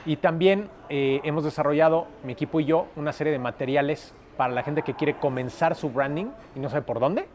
[0.04, 4.62] Y también eh, hemos desarrollado, mi equipo y yo, una serie de materiales para la
[4.62, 6.26] gente que quiere comenzar su branding
[6.56, 7.28] y no sabe por dónde.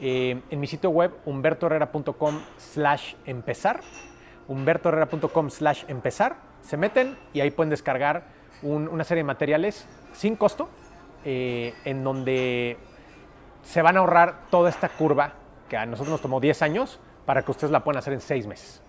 [0.00, 3.80] Eh, en mi sitio web humbertoherrera.com slash empezar,
[4.48, 8.24] humbertoherrera.com slash empezar, se meten y ahí pueden descargar
[8.62, 10.68] una serie de materiales sin costo,
[11.24, 12.76] en donde
[13.62, 15.32] se van a ahorrar toda esta curva
[15.68, 17.00] que a nosotros nos tomó 10 años
[17.30, 18.82] para que ustedes la puedan hacer en 6 meses.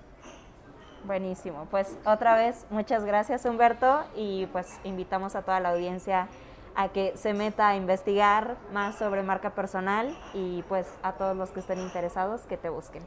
[1.04, 6.28] Buenísimo, pues otra vez muchas gracias Humberto y pues invitamos a toda la audiencia
[6.76, 11.52] a que se meta a investigar más sobre marca personal y pues a todos los
[11.52, 13.04] que estén interesados que te busquen.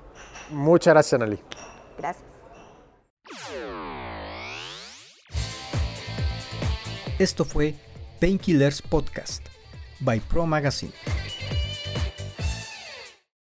[0.51, 1.43] Muchas gracias, Anali.
[1.99, 2.31] Gracias.
[7.19, 7.75] Esto fue
[8.21, 9.45] Painkillers Podcast
[9.99, 10.93] by Pro Magazine.